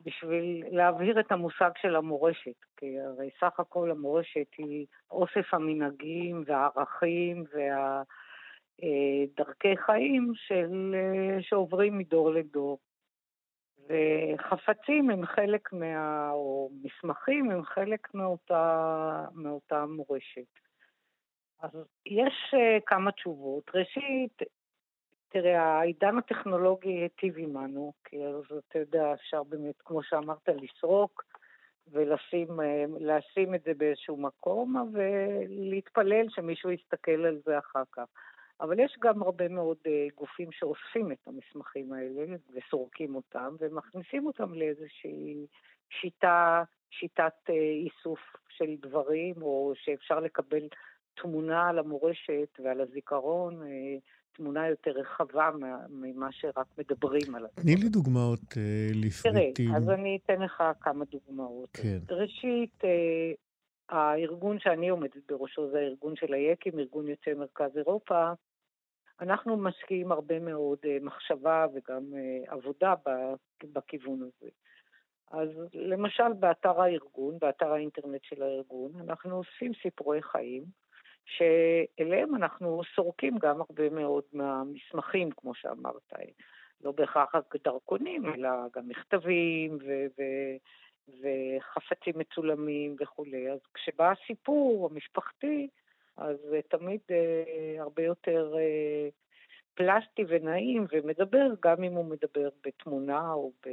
בשביל 0.05 0.63
להבהיר 0.71 1.19
את 1.19 1.31
המושג 1.31 1.71
של 1.81 1.95
המורשת, 1.95 2.65
כי 2.77 2.99
הרי 2.99 3.29
סך 3.39 3.59
הכל 3.59 3.91
המורשת 3.91 4.47
היא 4.57 4.85
אוסף 5.11 5.53
המנהגים 5.53 6.43
והערכים 6.45 7.43
והדרכי 8.79 9.67
אה, 9.67 9.85
חיים 9.85 10.31
של, 10.35 10.95
אה, 10.95 11.37
שעוברים 11.41 11.97
מדור 11.97 12.31
לדור. 12.31 12.79
וחפצים 13.87 15.09
הם 15.09 15.25
חלק 15.25 15.73
מה... 15.73 16.29
או 16.31 16.69
מסמכים 16.83 17.51
הם 17.51 17.63
חלק 17.63 18.13
מאותה, 18.13 19.25
מאותה 19.33 19.85
מורשת. 19.85 20.59
אז 21.63 21.71
יש 22.05 22.53
uh, 22.53 22.81
כמה 22.85 23.11
תשובות. 23.11 23.71
ראשית, 23.75 24.41
תראה, 25.33 25.63
העידן 25.63 26.17
הטכנולוגי 26.17 26.89
היטיב 26.89 27.37
עמנו, 27.37 27.93
כי 28.05 28.25
אז 28.25 28.57
אתה 28.57 28.79
יודע, 28.79 29.13
אפשר 29.13 29.43
באמת, 29.43 29.81
כמו 29.85 30.03
שאמרת, 30.03 30.49
לסרוק 30.49 31.23
ולשים 31.91 32.59
לשים 32.99 33.55
את 33.55 33.63
זה 33.63 33.73
באיזשהו 33.77 34.17
מקום 34.17 34.93
ולהתפלל 34.93 36.25
שמישהו 36.29 36.71
יסתכל 36.71 37.25
על 37.25 37.41
זה 37.45 37.57
אחר 37.57 37.83
כך. 37.91 38.05
אבל 38.61 38.79
יש 38.79 38.97
גם 38.99 39.21
הרבה 39.21 39.47
מאוד 39.47 39.77
אה, 39.87 40.07
גופים 40.15 40.51
שאוספים 40.51 41.11
את 41.11 41.27
המסמכים 41.27 41.93
האלה 41.93 42.35
וסורקים 42.53 43.15
אותם 43.15 43.55
ומכניסים 43.59 44.25
אותם 44.27 44.53
לאיזושהי 44.53 45.45
שיטה, 45.89 46.63
שיטת 46.91 47.33
אה, 47.49 47.53
איסוף 47.55 48.19
של 48.49 48.75
דברים, 48.81 49.35
או 49.41 49.73
שאפשר 49.75 50.19
לקבל 50.19 50.67
תמונה 51.15 51.69
על 51.69 51.79
המורשת 51.79 52.59
ועל 52.63 52.81
הזיכרון 52.81 53.63
אה, 53.63 53.97
תמונה 54.33 54.67
יותר 54.67 54.91
רחבה 54.91 55.49
ממה 55.89 56.31
שרק 56.31 56.67
מדברים 56.77 57.35
עליו. 57.35 57.49
תני 57.55 57.75
לי 57.75 57.89
דוגמאות 57.89 58.57
אה, 58.57 58.87
לפריטים. 58.93 59.67
תראה, 59.67 59.77
אז 59.77 59.89
אני 59.89 60.19
אתן 60.25 60.41
לך 60.41 60.63
כמה 60.81 61.05
דוגמאות. 61.05 61.69
כן. 61.73 61.99
ראשית, 62.09 62.83
אה, 62.83 63.31
הארגון 63.89 64.59
שאני 64.59 64.89
עומדת 64.89 65.31
בראשו 65.31 65.69
זה 65.71 65.77
הארגון 65.77 66.15
של 66.15 66.33
היקים, 66.33 66.79
ארגון 66.79 67.07
יוצאי 67.07 67.33
מרכז 67.33 67.77
אירופה. 67.77 68.33
אנחנו 69.21 69.57
משקיעים 69.57 70.11
הרבה 70.11 70.39
מאוד 70.39 70.77
אה, 70.85 70.97
מחשבה 71.01 71.65
וגם 71.73 72.03
אה, 72.15 72.53
עבודה 72.53 72.93
בכיוון 73.73 74.21
הזה. 74.21 74.49
אז 75.31 75.49
למשל 75.73 76.33
באתר 76.39 76.81
הארגון, 76.81 77.37
באתר 77.41 77.73
האינטרנט 77.73 78.23
של 78.23 78.43
הארגון, 78.43 78.91
אנחנו 78.99 79.35
עושים 79.35 79.71
סיפורי 79.81 80.21
חיים. 80.21 80.63
שאליהם 81.25 82.35
אנחנו 82.35 82.81
סורקים 82.95 83.37
גם 83.37 83.61
הרבה 83.61 83.89
מאוד 83.89 84.23
מהמסמכים, 84.33 85.31
כמו 85.31 85.55
שאמרת, 85.55 86.13
לא 86.83 86.91
בהכרח 86.91 87.35
רק 87.35 87.55
דרכונים, 87.63 88.25
אלא 88.25 88.49
גם 88.75 88.87
מכתבים 88.87 89.77
ו- 89.81 90.05
ו- 90.17 90.57
וחפצים 91.21 92.13
מצולמים 92.15 92.95
וכולי. 92.99 93.51
אז 93.51 93.59
כשבא 93.73 94.11
הסיפור 94.11 94.89
המשפחתי, 94.91 95.67
אז 96.17 96.37
תמיד 96.69 96.99
אה, 97.11 97.81
הרבה 97.81 98.03
יותר 98.03 98.53
אה, 98.57 99.09
פלסטי 99.75 100.23
ונעים 100.27 100.85
ומדבר, 100.91 101.47
גם 101.63 101.83
אם 101.83 101.93
הוא 101.93 102.05
מדבר 102.05 102.49
בתמונה 102.65 103.33
או, 103.33 103.51
ב, 103.65 103.69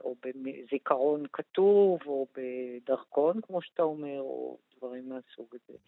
או 0.00 0.14
בזיכרון 0.22 1.24
כתוב 1.32 2.00
או 2.06 2.26
בדרכון, 2.36 3.40
כמו 3.40 3.62
שאתה 3.62 3.82
אומר, 3.82 4.20
או 4.20 4.58
דברים 4.84 5.08
מהסוג 5.08 5.46
הזה. 5.54 5.78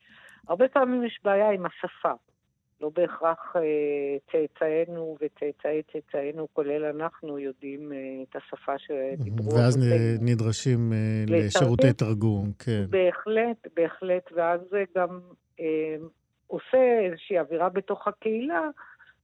הרבה 0.48 0.68
פעמים 0.68 1.04
יש 1.04 1.20
בעיה 1.24 1.50
עם 1.50 1.66
השפה. 1.66 2.12
לא 2.80 2.90
בהכרח 2.94 3.56
אה, 3.56 4.16
צאצאינו 4.32 5.16
וצאצאי 5.20 5.82
צאצאינו, 5.92 6.48
כולל 6.52 6.84
אנחנו, 6.84 7.38
יודעים 7.38 7.92
אה, 7.92 7.98
את 8.22 8.36
השפה 8.36 8.78
שדיברו. 8.78 9.54
ואז 9.54 9.78
נדרשים 10.20 10.92
אה, 10.92 11.24
לשירותי 11.26 11.92
תרגום, 11.92 12.52
כן. 12.58 12.84
בהחלט, 12.90 13.66
בהחלט, 13.76 14.32
ואז 14.34 14.60
זה 14.70 14.84
גם 14.96 15.20
אה, 15.60 15.96
עושה 16.46 16.98
איזושהי 17.04 17.38
אווירה 17.38 17.68
בתוך 17.68 18.08
הקהילה, 18.08 18.68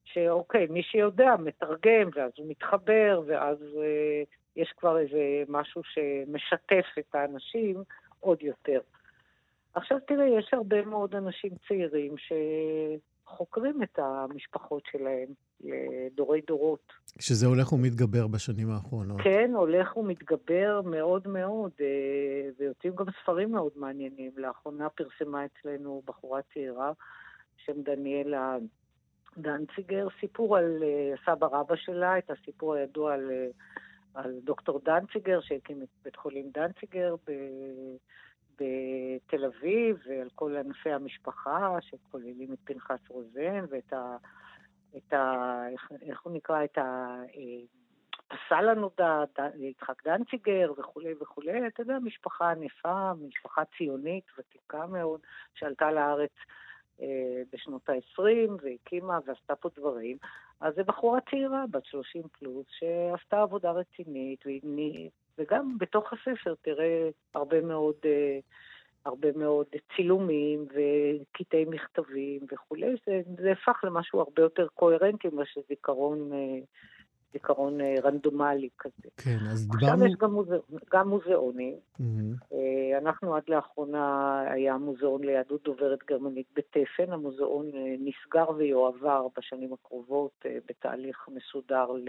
שאוקיי, 0.05 0.67
מי 0.71 0.83
שיודע 0.83 1.37
מתרגם, 1.39 2.11
ואז 2.15 2.33
הוא 2.39 2.47
מתחבר, 2.51 3.23
ואז 3.27 3.59
אה, 3.83 4.23
יש 4.57 4.75
כבר 4.77 4.99
איזה 4.99 5.43
משהו 5.49 5.83
שמשתף 5.85 6.87
את 6.99 7.15
האנשים 7.15 7.83
עוד 8.21 8.43
יותר. 8.43 8.81
עכשיו 9.75 9.99
תראה, 10.07 10.27
יש 10.39 10.51
הרבה 10.53 10.85
מאוד 10.85 11.15
אנשים 11.15 11.51
צעירים 11.69 12.15
שחוקרים 13.27 13.83
את 13.83 13.99
המשפחות 13.99 14.83
שלהם 14.91 15.29
לדורי 15.61 16.41
דורות. 16.47 16.93
שזה 17.19 17.47
הולך 17.47 17.73
ומתגבר 17.73 18.27
בשנים 18.27 18.71
האחרונות. 18.71 19.21
כן, 19.25 19.51
הולך 19.55 19.97
ומתגבר 19.97 20.81
מאוד 20.85 21.29
מאוד, 21.29 21.71
אה, 21.81 22.51
ויוצאים 22.59 22.95
גם 22.95 23.07
ספרים 23.23 23.53
מאוד 23.53 23.73
מעניינים. 23.77 24.31
לאחרונה 24.37 24.89
פרסמה 24.89 25.45
אצלנו 25.45 26.03
בחורה 26.07 26.41
צעירה, 26.55 26.93
שם 27.57 27.83
דניאלה 27.83 28.57
דנציגר, 29.37 30.07
סיפור 30.21 30.57
על 30.57 30.83
אה, 30.83 31.15
סבא 31.27 31.47
רבא 31.47 31.77
שלה, 31.77 32.19
את 32.19 32.31
הסיפור 32.31 32.75
הידוע 32.75 33.15
על, 33.15 33.31
אה, 33.31 33.47
על 34.15 34.41
דוקטור 34.45 34.81
דנציגר, 34.85 35.41
שהקים 35.41 35.83
את 35.83 35.89
בית 36.05 36.17
חולים 36.17 36.51
דנציגר 36.55 37.15
ב... 37.27 37.33
בתל 38.55 39.45
אביב, 39.45 39.97
ועל 40.09 40.29
כל 40.35 40.57
ענפי 40.57 40.93
המשפחה, 40.93 41.77
שכוללים 41.81 42.53
את 42.53 42.59
פנחס 42.65 43.09
רוזן, 43.09 43.65
ואת 43.71 43.93
ה... 43.93 44.17
את 44.97 45.13
ה... 45.13 45.63
איך, 45.73 45.93
איך 46.03 46.21
הוא 46.23 46.33
נקרא? 46.33 46.65
את. 46.65 46.79
הפסל 48.33 48.69
הנודע, 48.69 49.25
יצחק 49.55 50.05
דנציגר 50.05 50.73
וכולי 50.79 51.15
וכולי, 51.21 51.67
אתה 51.67 51.83
יודע, 51.83 51.99
משפחה 51.99 52.51
ענפה, 52.51 53.13
משפחה 53.29 53.63
ציונית, 53.79 54.25
ותיקה 54.39 54.87
מאוד, 54.87 55.21
שעלתה 55.55 55.91
לארץ 55.91 56.31
אה, 56.31 56.53
בשנות 57.53 57.89
ה-20 57.89 58.51
והקימה 58.63 59.19
ועשתה 59.27 59.57
פה 59.57 59.69
דברים. 59.77 60.17
אז 60.61 60.75
זו 60.75 60.85
בחורה 60.85 61.19
צעירה, 61.31 61.65
בת 61.71 61.85
30 61.85 62.23
פלוס, 62.39 62.67
שעשתה 62.79 63.43
עבודה 63.43 63.71
רצינית, 63.71 64.45
וגם 65.39 65.79
בתוך 65.79 66.13
הספר 66.13 66.55
תראה 66.63 67.09
הרבה 67.35 67.61
מאוד, 67.61 67.95
אה, 68.05 68.39
הרבה 69.05 69.29
מאוד 69.37 69.67
צילומים 69.97 70.67
וקטעי 70.69 71.65
מכתבים 71.65 72.41
וכולי, 72.53 72.95
זה, 73.07 73.21
זה 73.43 73.53
הפך 73.53 73.81
למשהו 73.85 74.21
הרבה 74.21 74.43
יותר 74.43 74.67
קוהרנטי 74.75 75.29
מאשר 75.33 75.61
זיכרון, 75.69 76.33
אה, 76.33 76.59
זיכרון 77.33 77.81
אה, 77.81 77.95
רנדומלי 78.05 78.69
כזה. 78.79 79.09
כן, 79.17 79.39
אז 79.51 79.69
דיברנו... 79.69 79.93
עכשיו 79.93 80.07
יש 80.07 80.15
גם, 80.19 80.33
מוזא, 80.33 80.57
גם 80.93 81.09
מוזיאונים. 81.09 81.75
Mm-hmm. 82.01 82.57
אנחנו 82.99 83.37
עד 83.37 83.43
לאחרונה, 83.49 84.41
היה 84.51 84.77
מוזיאון 84.77 85.25
ליהדות 85.25 85.63
דוברת 85.63 85.99
גרמנית 86.09 86.47
בתפן, 86.57 87.13
המוזיאון 87.13 87.71
נסגר 87.99 88.51
ויועבר 88.57 89.27
בשנים 89.37 89.73
הקרובות 89.73 90.45
בתהליך 90.69 91.29
מסודר 91.29 91.93
ל... 91.93 92.09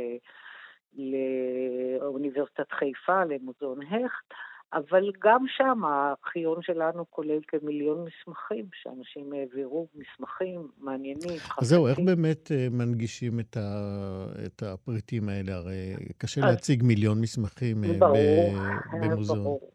לאוניברסיטת 0.95 2.71
חיפה, 2.71 3.23
למוזיאון 3.23 3.81
הכט, 3.81 4.33
אבל 4.73 5.11
גם 5.23 5.45
שם 5.57 5.85
הארכיון 5.85 6.61
שלנו 6.61 7.05
כולל 7.09 7.39
כמיליון 7.47 8.05
מסמכים, 8.05 8.65
שאנשים 8.73 9.33
העבירו 9.33 9.87
מסמכים 9.95 10.67
מעניינים. 10.77 11.37
אז 11.61 11.67
זהו, 11.67 11.87
איך 11.87 11.99
באמת 11.99 12.51
אה, 12.51 12.67
מנגישים 12.71 13.39
את, 13.39 13.57
ה, 13.57 13.69
את 14.45 14.63
הפריטים 14.63 15.29
האלה? 15.29 15.55
הרי 15.55 15.95
קשה 16.17 16.41
אז, 16.41 16.47
להציג 16.47 16.83
מיליון 16.83 17.21
מסמכים 17.21 17.83
אה, 17.83 17.89
ברור, 17.99 18.15
ב, 18.15 19.05
במוזיאון. 19.05 19.43
ברור, 19.43 19.71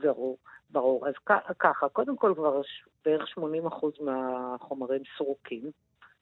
ברור, 0.00 0.38
ברור. 0.70 1.08
אז 1.08 1.14
ככה, 1.58 1.88
קודם 1.88 2.16
כל 2.16 2.32
כבר 2.36 2.60
בערך 3.04 3.24
80% 3.38 3.42
מהחומרים 4.00 5.02
סרוקים, 5.18 5.70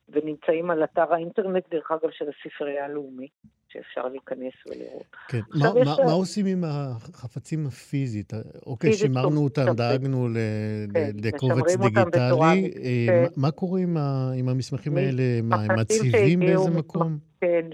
ונמצאים 0.09 0.71
על 0.71 0.85
אתר 0.85 1.15
האינטרנט, 1.15 1.65
דרך 1.71 1.91
אגב, 1.91 2.11
של 2.11 2.25
הספרייה 2.29 2.85
הלאומית. 2.85 3.33
שאפשר 3.73 4.09
להיכנס 4.09 4.53
ולראות. 4.67 5.17
כן. 5.29 5.41
מה, 5.55 5.73
מה, 5.85 5.97
מה 6.07 6.13
עושים 6.13 6.47
עם 6.47 6.65
החפצים 6.67 7.67
הפיזית? 7.67 8.33
אוקיי, 8.67 8.93
שימרנו 8.93 9.45
אותם, 9.45 9.67
דאגנו 9.77 10.29
כן, 10.95 11.11
לקובץ 11.15 11.77
דיגיטלי. 11.77 12.73
כן. 13.07 13.25
מה 13.37 13.51
קורה 13.51 13.81
עם, 13.81 13.97
ה, 13.97 14.33
עם 14.37 14.49
המסמכים 14.49 14.97
האלה? 14.97 15.23
מה, 15.43 15.63
הם 15.63 15.81
מציבים 15.81 16.41
באיזה 16.41 16.71
מקום? 16.71 17.28
כן, 17.41 17.67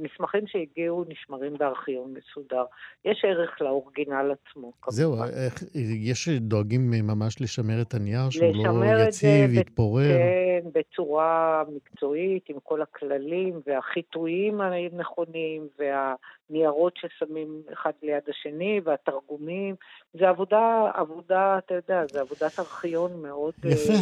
מסמכים 0.00 0.46
שהגיעו 0.46 1.04
נשמרים 1.08 1.54
בארכיון 1.58 2.14
מסודר. 2.14 2.64
יש 3.04 3.24
ערך 3.28 3.60
לאורגינל 3.60 4.32
עצמו, 4.32 4.72
כמובן. 4.82 4.96
זהו, 4.96 5.16
יש 5.98 6.28
דואגים 6.28 6.90
ממש 6.90 7.40
לשמר 7.40 7.82
את 7.82 7.94
הנייר, 7.94 8.30
שהוא 8.30 8.84
לא 8.84 9.02
יציב, 9.08 9.50
יתפורר? 9.52 10.18
כן, 10.18 10.68
בצורה 10.74 11.62
מקצועית, 11.76 12.48
עם 12.48 12.56
כל 12.62 12.82
הכללים 12.82 13.60
והחיטויים 13.66 14.60
הנכונים, 14.60 15.66
והניירות 15.78 16.94
ששמים 16.96 17.62
אחד 17.72 17.92
ליד 18.02 18.22
השני, 18.28 18.80
והתרגומים. 18.84 19.74
זה 20.14 20.28
עבודה, 20.28 20.90
עבודה, 20.94 21.58
אתה 21.58 21.74
יודע, 21.74 22.02
זה 22.12 22.20
עבודת 22.20 22.58
ארכיון 22.58 23.22
מאוד... 23.22 23.54
יפה. 23.64 23.92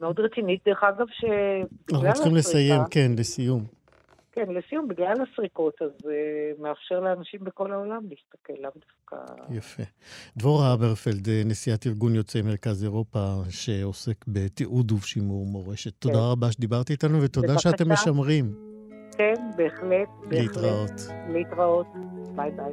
מאוד 0.00 0.20
רצינית. 0.20 0.60
דרך 0.66 0.84
אגב, 0.84 1.06
שבגלל... 1.10 1.66
אנחנו 1.92 2.12
צריכים 2.14 2.36
לסיים, 2.36 2.80
כן, 2.90 3.10
לסיום. 3.18 3.79
כן, 4.32 4.44
לסיום, 4.48 4.88
בגלל 4.88 5.14
הסריקות, 5.32 5.74
אז 5.82 5.90
uh, 6.02 6.62
מאפשר 6.62 7.00
לאנשים 7.00 7.40
בכל 7.44 7.72
העולם 7.72 8.02
להסתכל, 8.08 8.62
לאו 8.62 8.70
דווקא... 8.74 9.16
יפה. 9.50 9.82
דבורה 10.36 10.74
אברפלד, 10.74 11.28
נשיאת 11.44 11.86
ארגון 11.86 12.14
יוצאי 12.14 12.42
מרכז 12.42 12.84
אירופה, 12.84 13.18
שעוסק 13.50 14.24
בתיעוד 14.28 14.92
ובשימור 14.92 15.46
מורשת. 15.46 15.90
כן. 15.90 15.98
תודה 15.98 16.32
רבה 16.32 16.52
שדיברת 16.52 16.90
איתנו, 16.90 17.22
ותודה 17.22 17.48
בבקשה. 17.48 17.70
שאתם 17.70 17.92
משמרים. 17.92 18.54
כן, 19.18 19.34
בהחלט, 19.56 20.08
בהחלט. 20.28 20.56
להתראות. 20.56 20.90
להתראות. 21.28 21.86
ביי 22.36 22.50
ביי. 22.50 22.72